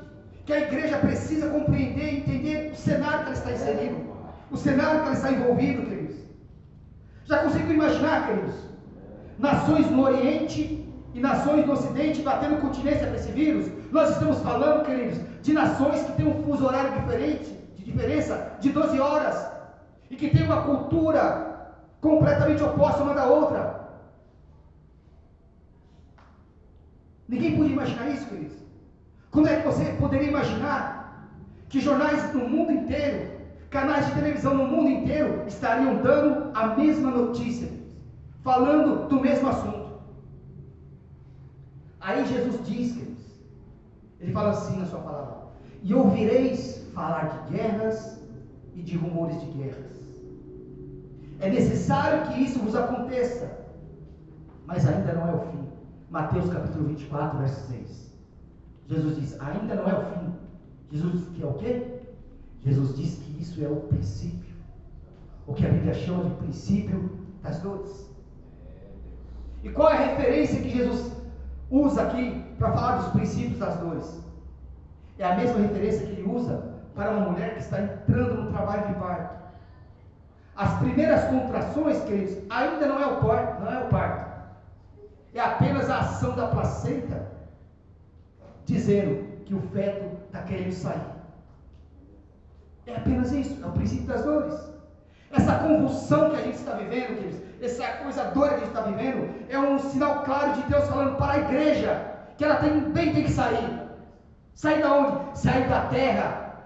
[0.45, 3.97] que a igreja precisa compreender e entender o cenário que ela está inserido,
[4.51, 6.15] o cenário que ela está envolvido, queridos.
[7.25, 8.55] Já conseguiu imaginar, queridos?
[9.39, 13.71] Nações no Oriente e nações do Ocidente batendo continência para esse vírus.
[13.91, 18.69] Nós estamos falando, queridos, de nações que têm um fuso horário diferente, de diferença de
[18.69, 19.47] 12 horas,
[20.11, 23.86] e que têm uma cultura completamente oposta uma da outra.
[27.27, 28.55] Ninguém podia imaginar isso, queridos.
[29.31, 31.29] Como é que você poderia imaginar
[31.67, 33.31] que jornais no mundo inteiro,
[33.69, 37.69] canais de televisão no mundo inteiro, estariam dando a mesma notícia,
[38.41, 39.87] falando do mesmo assunto?
[41.99, 43.25] Aí Jesus diz, queridos,
[44.21, 45.37] ele fala assim na sua palavra:
[45.83, 48.17] E ouvireis falar de guerras
[48.73, 49.97] e de rumores de guerras.
[51.39, 53.51] É necessário que isso vos aconteça,
[54.65, 55.66] mas ainda não é o fim.
[56.09, 58.13] Mateus capítulo 24, verso 6.
[58.87, 60.33] Jesus diz: ainda não é o fim.
[60.91, 62.01] Jesus diz que é o quê?
[62.61, 64.55] Jesus diz que isso é o princípio.
[65.45, 67.09] O que a Bíblia chama de princípio
[67.41, 68.09] das dores.
[69.63, 71.17] E qual é a referência que Jesus
[71.69, 74.23] usa aqui para falar dos princípios das dores.
[75.19, 78.87] É a mesma referência que ele usa para uma mulher que está entrando no trabalho
[78.87, 79.37] de parto.
[80.55, 84.16] As primeiras contrações, queridos, ainda não é o parto, não é o parto.
[85.37, 87.27] É apenas a ação da placenta
[88.65, 90.99] dizendo que o feto está querendo sair.
[92.87, 94.59] É apenas isso, é o princípio das dores.
[95.31, 98.81] Essa convulsão que a gente está vivendo, queridos, essa coisa doida que a gente está
[98.81, 103.13] vivendo, é um sinal claro de Deus falando para a igreja que ela tem, bem
[103.13, 103.81] tem que sair.
[104.55, 105.39] Sair da onde?
[105.39, 106.63] Sair da terra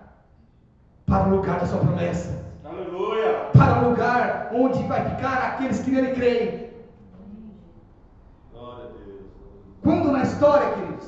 [1.06, 2.42] para o lugar da sua promessa.
[2.64, 3.50] Aleluia!
[3.52, 6.72] Para o lugar onde vai ficar aqueles que nele creem.
[8.52, 9.22] Glória a Deus.
[9.82, 11.08] Quando na história, queridos,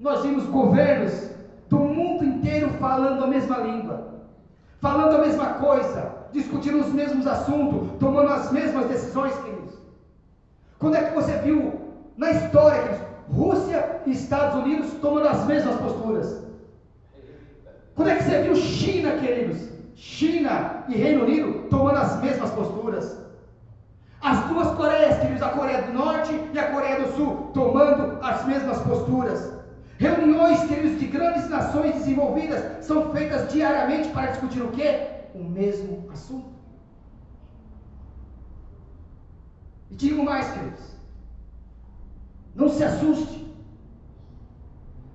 [0.00, 1.30] nós vimos governos
[1.68, 4.14] do mundo inteiro falando a mesma língua,
[4.80, 9.74] falando a mesma coisa, discutindo os mesmos assuntos, tomando as mesmas decisões, queridos.
[10.78, 11.80] Quando é que você viu
[12.16, 16.44] na história, queridos, Rússia e Estados Unidos tomando as mesmas posturas.
[17.94, 19.68] Quando é que você viu China, queridos?
[19.94, 23.25] China e Reino Unido tomando as mesmas posturas.
[24.20, 28.44] As duas Coreias, queridos, a Coreia do Norte e a Coreia do Sul, tomando as
[28.46, 29.52] mesmas posturas.
[29.98, 35.08] Reuniões, queridos, de grandes nações desenvolvidas são feitas diariamente para discutir o quê?
[35.34, 36.50] O mesmo assunto.
[39.90, 40.96] E digo mais, queridos.
[42.54, 43.54] Não se assuste.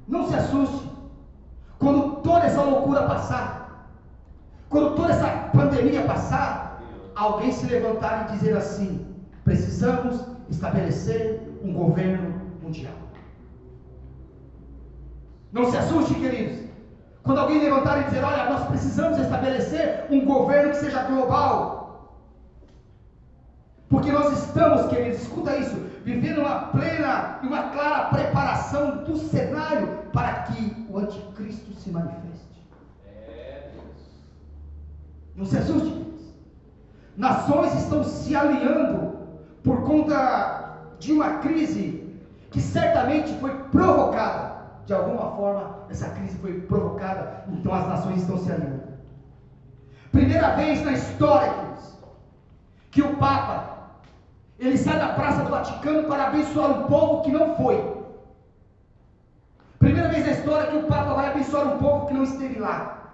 [0.07, 0.89] Não se assuste.
[1.77, 3.87] Quando toda essa loucura passar,
[4.69, 6.70] quando toda essa pandemia passar,
[7.21, 9.05] alguém se levantar e dizer assim:
[9.43, 12.93] precisamos estabelecer um governo mundial.
[15.51, 16.69] Não se assuste, queridos.
[17.23, 21.79] Quando alguém levantar e dizer: olha, nós precisamos estabelecer um governo que seja global.
[23.87, 29.87] Porque nós estamos, queridos, escuta isso, vivendo uma plena e uma clara preparação do cenário
[30.13, 32.31] para que o anticristo se manifeste.
[35.35, 36.10] Não se assuste.
[37.21, 39.15] Nações estão se alinhando
[39.61, 42.17] por conta de uma crise
[42.49, 44.55] que certamente foi provocada.
[44.87, 48.81] De alguma forma, essa crise foi provocada, então as nações estão se alinhando.
[50.11, 51.95] Primeira vez na história, queridos,
[52.89, 53.91] que o Papa
[54.57, 57.77] ele sai da Praça do Vaticano para abençoar um povo que não foi.
[59.77, 63.11] Primeira vez na história que o Papa vai abençoar um povo que não esteve lá.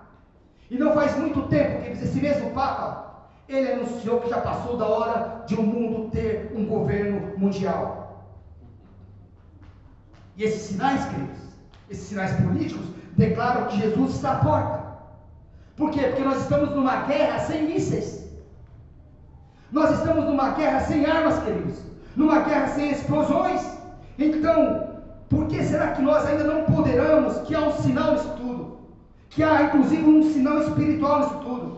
[0.71, 3.06] E não faz muito tempo que esse mesmo Papa,
[3.47, 8.25] ele anunciou que já passou da hora de o um mundo ter um governo mundial.
[10.35, 11.37] E esses sinais, queridos,
[11.89, 12.85] esses sinais políticos,
[13.17, 14.87] declaram que Jesus está à porta.
[15.75, 16.01] Por quê?
[16.07, 18.27] Porque nós estamos numa guerra sem mísseis.
[19.71, 21.79] Nós estamos numa guerra sem armas, queridos,
[22.15, 23.61] numa guerra sem explosões.
[24.17, 24.87] Então,
[25.29, 28.77] por que será que nós ainda não poderamos que há um sinal nisso tudo?
[29.29, 31.76] Que há inclusive um sinal espiritual nisso tudo.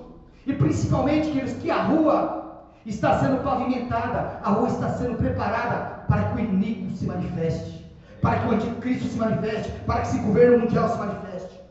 [0.49, 6.23] E principalmente, queridos, que a rua está sendo pavimentada, a rua está sendo preparada para
[6.23, 7.85] que o inimigo se manifeste,
[8.19, 11.61] para que o anticristo se manifeste, para que esse governo mundial se manifeste.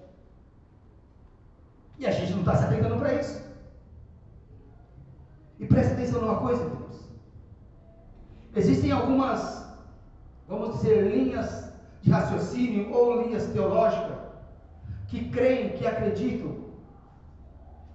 [1.99, 3.43] E a gente não está se atentando para isso.
[5.59, 7.01] E preste atenção numa coisa, Deus.
[8.55, 9.67] Existem algumas,
[10.47, 14.19] vamos dizer, linhas de raciocínio ou linhas teológicas
[15.09, 16.68] que creem, que acreditam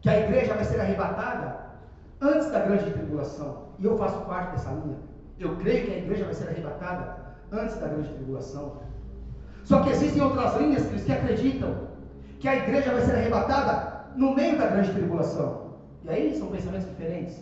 [0.04, 1.56] que a igreja vai ser arrebatada
[2.20, 3.70] antes da grande tribulação.
[3.80, 4.97] E eu faço parte dessa linha.
[5.39, 7.16] Eu creio que a igreja vai ser arrebatada
[7.54, 8.80] antes da grande tribulação.
[9.64, 11.88] Só que existem outras linhas que acreditam
[12.38, 15.72] que a igreja vai ser arrebatada no meio da grande tribulação.
[16.04, 17.41] E aí são pensamentos diferentes.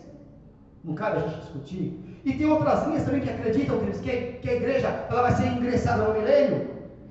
[0.84, 2.20] Não cabe a gente discutir.
[2.24, 6.04] E tem outras linhas também que acreditam que, que a igreja ela vai ser ingressada
[6.04, 6.70] no milênio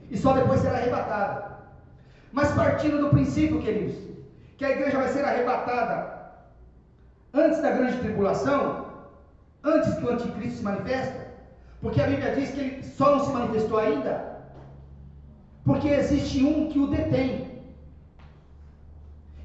[0.10, 1.58] e só depois será arrebatada.
[2.32, 4.12] Mas partindo do princípio, queridos,
[4.62, 5.94] que a igreja vai ser arrebatada
[7.34, 8.86] antes da grande tribulação,
[9.64, 11.20] antes que o anticristo se manifeste,
[11.82, 14.14] porque a Bíblia diz que ele só não se manifestou ainda,
[15.66, 17.64] porque existe um que o detém.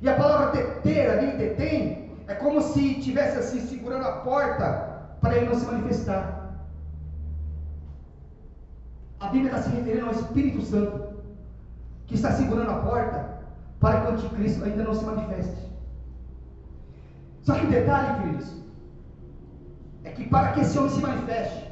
[0.03, 4.69] E a palavra deter ali, detém, é como se tivesse assim segurando a porta
[5.23, 6.67] para ele não se manifestar.
[9.19, 11.17] A Bíblia está se referindo ao Espírito Santo
[12.07, 13.26] que está segurando a porta
[13.81, 15.67] para que o anticristo ainda não se manifeste.
[17.43, 18.53] Só que o detalhe, queridos,
[20.05, 21.65] é que para que esse homem se manifeste,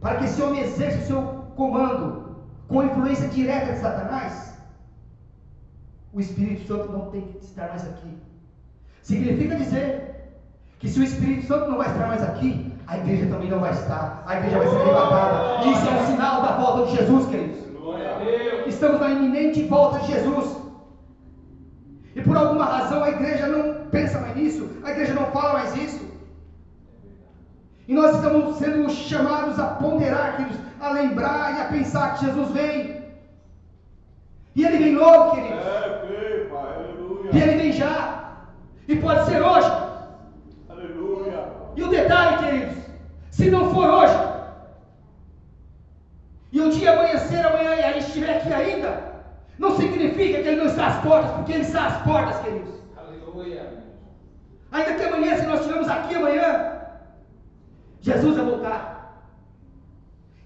[0.00, 1.22] para que esse homem exerça o seu
[1.56, 2.36] comando
[2.68, 4.58] com influência direta de Satanás,
[6.12, 8.16] o Espírito Santo não tem que estar mais aqui.
[9.02, 10.06] Significa dizer
[10.78, 13.72] que se o Espírito Santo não vai estar mais aqui, a igreja também não vai
[13.72, 14.22] estar.
[14.26, 15.68] A igreja vai ser arrebatada.
[15.68, 17.45] Isso é um sinal da volta de Jesus, queridos.
[18.76, 20.54] Estamos na iminente volta de Jesus.
[22.14, 25.74] E por alguma razão a igreja não pensa mais nisso, a igreja não fala mais
[25.76, 26.04] isso.
[27.88, 32.50] E nós estamos sendo chamados a ponderar, queridos, a lembrar e a pensar que Jesus
[32.50, 33.02] vem.
[34.54, 35.64] E ele vem logo, queridos.
[37.32, 38.34] E ele vem já.
[38.88, 39.72] E pode ser hoje.
[40.68, 41.48] Aleluia.
[41.76, 42.76] E o detalhe, queridos,
[43.30, 44.35] se não for hoje,
[46.52, 49.14] e o dia amanhecer amanhã e a gente estiver aqui ainda,
[49.58, 52.74] não significa que ele não está às portas, porque ele está às portas, queridos.
[52.96, 53.84] Aleluia.
[54.72, 56.72] Ainda que amanhã, se nós estivermos aqui amanhã,
[58.00, 59.22] Jesus vai voltar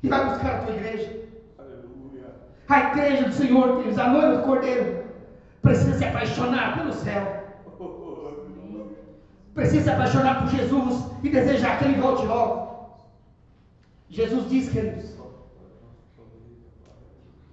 [0.02, 1.20] e vai buscar a tua igreja.
[1.58, 2.34] Aleluia.
[2.68, 5.04] A igreja do Senhor, queridos, a noiva do Cordeiro,
[5.60, 7.40] precisa se apaixonar pelo céu
[9.60, 12.70] precisa se apaixonar por Jesus e desejar que Ele volte logo.
[14.08, 15.10] Jesus diz, queridos,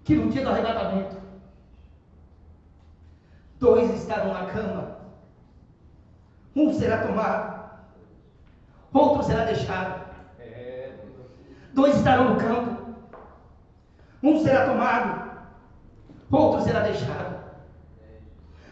[0.07, 1.17] que no dia do arrebatamento,
[3.59, 4.99] dois estarão na cama,
[6.55, 7.71] um será tomado,
[8.93, 10.07] outro será deixado.
[11.73, 12.95] Dois estarão no campo,
[14.23, 15.29] um será tomado,
[16.31, 17.43] outro será deixado.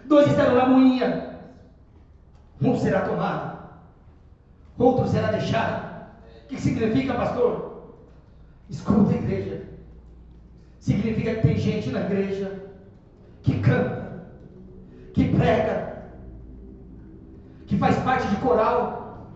[0.06, 1.38] Dois estarão na moinha,
[2.62, 3.60] um será tomado,
[4.78, 6.14] outro será deixado.
[6.46, 7.94] O que significa, pastor?
[8.70, 9.65] Escuta, igreja.
[10.86, 12.62] Significa que tem gente na igreja
[13.42, 14.22] que canta,
[15.16, 16.04] que prega,
[17.66, 19.32] que faz parte de coral,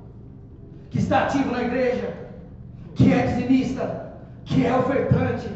[0.91, 2.13] que está ativo na igreja,
[2.93, 4.13] que é dizimista,
[4.45, 5.49] que é ofertante,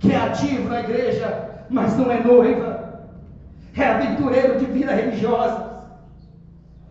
[0.00, 3.08] que é ativo na igreja, mas não é noiva,
[3.72, 5.92] é aventureiro de vida religiosa,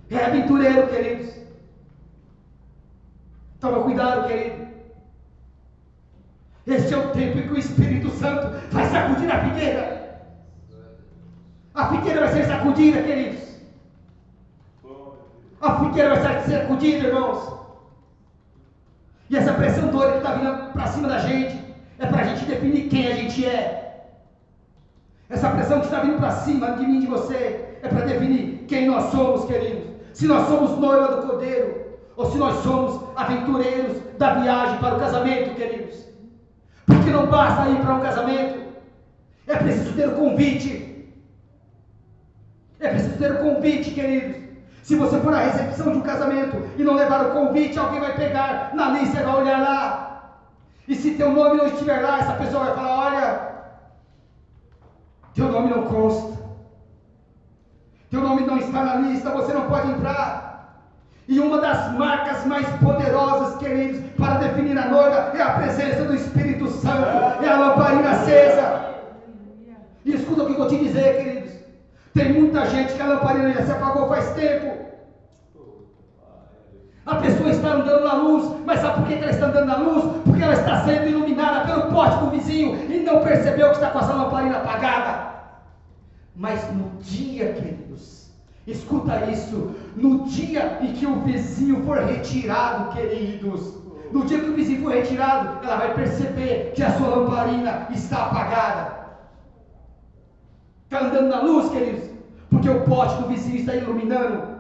[0.10, 1.30] é aventureiro, queridos.
[3.60, 4.75] Toma cuidado, querido.
[6.68, 9.96] Este é o tempo em que o Espírito Santo vai sacudir a figueira.
[11.76, 13.44] A figueira vai ser sacudida, queridos.
[15.62, 17.54] A figueira vai ser sacudida, irmãos.
[19.30, 21.60] E essa pressão doida que está vindo para cima da gente
[22.00, 24.08] é para a gente definir quem a gente é.
[25.30, 28.66] Essa pressão que está vindo para cima de mim e de você é para definir
[28.68, 29.86] quem nós somos, queridos.
[30.14, 31.86] Se nós somos noiva do Cordeiro
[32.16, 36.15] ou se nós somos aventureiros da viagem para o casamento, queridos.
[36.86, 38.66] Porque não basta ir para um casamento,
[39.48, 41.14] é preciso ter o convite.
[42.80, 44.46] É preciso ter o convite, queridos.
[44.84, 48.16] Se você for à recepção de um casamento e não levar o convite, alguém vai
[48.16, 50.06] pegar na lista e vai olhar lá.
[50.88, 53.56] E se teu nome não estiver lá, essa pessoa vai falar: Olha,
[55.34, 56.40] teu nome não consta,
[58.12, 60.45] teu nome não está na lista, você não pode entrar.
[61.28, 66.14] E uma das marcas mais poderosas, queridos, para definir a noiva é a presença do
[66.14, 68.96] Espírito Santo, é a lamparina acesa.
[70.04, 71.52] E escuta o que eu vou te dizer, queridos.
[72.14, 74.86] Tem muita gente que a lamparina já se apagou faz tempo.
[77.08, 80.22] A pessoa está andando na luz, mas sabe por que ela está andando na luz?
[80.24, 84.00] Porque ela está sendo iluminada pelo pote do vizinho e não percebeu que está com
[84.00, 85.34] essa lamparina apagada.
[86.36, 88.25] Mas no dia, queridos,
[88.68, 93.76] escuta isso, no dia em que o vizinho for retirado, queridos,
[94.12, 98.26] no dia que o vizinho for retirado, ela vai perceber que a sua lamparina está
[98.26, 98.96] apagada.
[100.86, 102.10] Está andando na luz, queridos,
[102.50, 104.56] porque o pote do vizinho está iluminando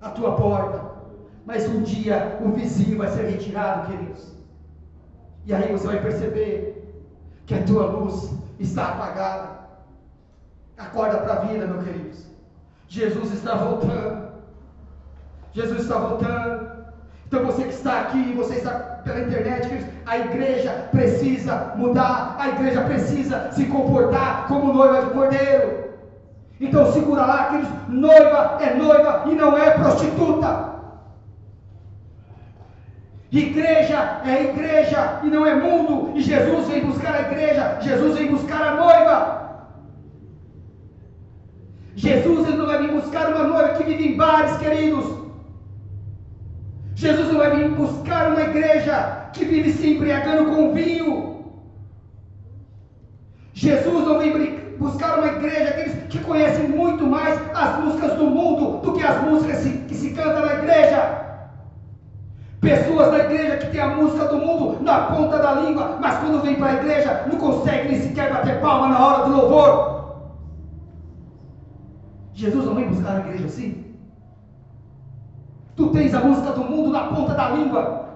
[0.00, 0.96] a tua porta.
[1.44, 4.34] Mas um dia o vizinho vai ser retirado, queridos.
[5.44, 7.06] E aí você vai perceber
[7.46, 9.56] que a tua luz está apagada.
[10.76, 12.26] Acorda para a vida, meu queridos.
[12.88, 14.26] Jesus está voltando.
[15.52, 16.76] Jesus está voltando.
[17.26, 18.70] Então você que está aqui, você está
[19.04, 25.86] pela internet, a igreja precisa mudar, a igreja precisa se comportar como noiva de cordeiro.
[26.60, 30.76] Então segura lá, queridos, noiva é noiva e não é prostituta.
[33.30, 36.12] Igreja é igreja e não é mundo.
[36.16, 39.45] E Jesus vem buscar a igreja, Jesus vem buscar a noiva.
[41.96, 45.06] Jesus ele não vai vir buscar uma noiva que vive em bares, queridos.
[46.94, 51.36] Jesus não vai vir buscar uma igreja que vive se embriagando com vinho.
[53.54, 54.30] Jesus não vem
[54.78, 59.22] buscar uma igreja aqueles que conhecem muito mais as músicas do mundo do que as
[59.22, 61.24] músicas que se cantam na igreja.
[62.60, 66.42] Pessoas da igreja que tem a música do mundo na ponta da língua, mas quando
[66.42, 69.95] vem para a igreja não consegue nem sequer bater palma na hora do louvor.
[72.36, 73.96] Jesus não vem buscar a igreja assim?
[75.74, 78.06] Tu tens a música do mundo na ponta da língua,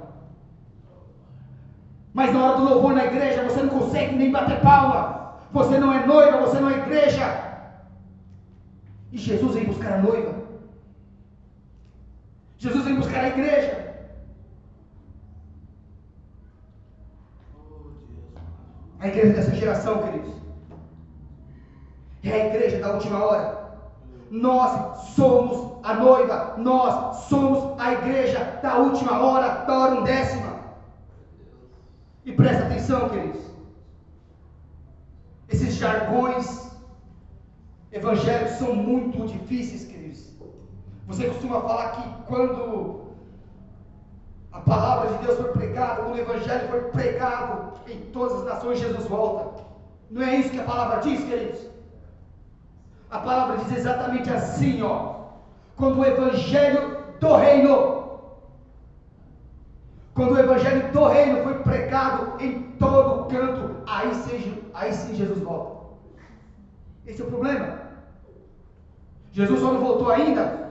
[2.12, 5.38] mas na hora do louvor na igreja você não consegue nem bater palma.
[5.52, 7.26] Você não é noiva, você não é igreja.
[9.10, 10.34] E Jesus vem buscar a noiva.
[12.58, 14.04] Jesus vem buscar a igreja.
[19.00, 20.34] A igreja dessa geração, queridos.
[22.22, 23.69] É a igreja da última hora.
[24.30, 30.60] Nós somos a noiva, nós somos a igreja da última hora, da hora undécima.
[32.24, 33.42] E presta atenção, queridos.
[35.48, 36.70] Esses jargões
[37.90, 40.30] evangélicos são muito difíceis, queridos.
[41.08, 43.00] Você costuma falar que quando
[44.52, 48.78] a palavra de Deus foi pregada, quando o evangelho foi pregado em todas as nações,
[48.78, 49.64] Jesus volta.
[50.08, 51.69] Não é isso que a palavra diz, queridos?
[53.10, 55.20] A palavra diz exatamente assim, ó.
[55.76, 58.00] Quando o evangelho do reino,
[60.14, 65.38] Quando o evangelho do reino foi pregado em todo canto, aí, seja, aí sim Jesus
[65.38, 65.96] volta.
[67.06, 67.80] Esse é o problema.
[69.32, 70.68] Jesus só não voltou ainda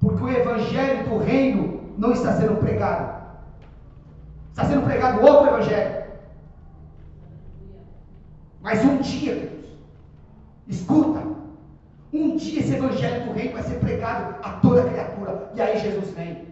[0.00, 3.20] porque o evangelho do reino não está sendo pregado.
[4.50, 6.04] Está sendo pregado outro evangelho.
[8.60, 9.66] Mas um dia, Deus,
[10.68, 11.29] escuta,
[12.12, 15.50] um dia esse evangelho do reino vai ser pregado a toda criatura.
[15.54, 16.48] E aí Jesus vem.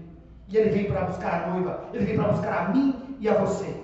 [0.49, 3.35] E ele vem para buscar a noiva, ele vem para buscar a mim e a
[3.35, 3.77] você.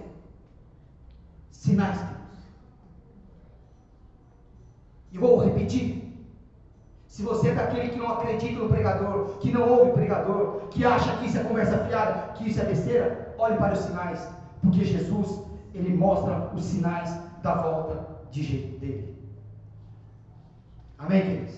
[1.51, 2.15] Sinais, Deus.
[5.13, 6.05] E vou repetir.
[7.07, 11.17] Se você é daquele que não acredita no pregador, que não ouve pregador, que acha
[11.19, 14.29] que isso é conversa fiada, que isso é besteira, olhe para os sinais.
[14.61, 19.14] Porque Jesus, ele mostra os sinais da volta de dele.
[21.05, 21.55] Amém, queridos?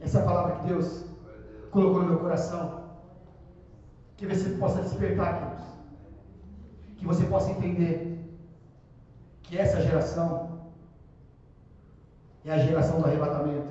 [0.00, 1.06] Essa é palavra que Deus
[1.70, 2.84] colocou no meu coração.
[4.18, 5.64] Que você possa despertar, queridos.
[6.98, 8.18] Que você possa entender
[9.42, 10.60] que essa geração
[12.44, 13.70] é a geração do arrebatamento.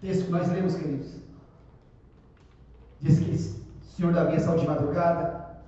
[0.00, 1.14] Texto que nós lemos, queridos.
[3.00, 5.60] Diz que o Senhor da minha saiu de madrugada,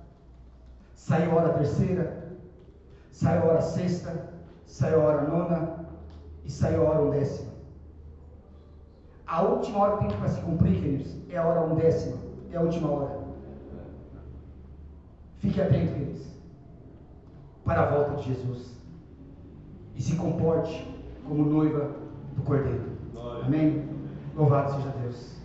[0.95, 2.33] saiu a hora terceira,
[3.11, 4.33] saiu a hora sexta,
[4.65, 5.90] saiu a hora nona
[6.51, 7.51] saiu a hora undécima.
[9.25, 12.17] A última hora que tem para se cumprir, queridos, é a hora undécima,
[12.51, 13.21] é a última hora.
[15.39, 16.27] Fique atento, queridos,
[17.63, 18.77] para a volta de Jesus.
[19.95, 20.87] E se comporte
[21.27, 21.91] como noiva
[22.35, 22.91] do Cordeiro.
[23.43, 23.89] Amém?
[24.35, 25.40] Louvado seja Deus.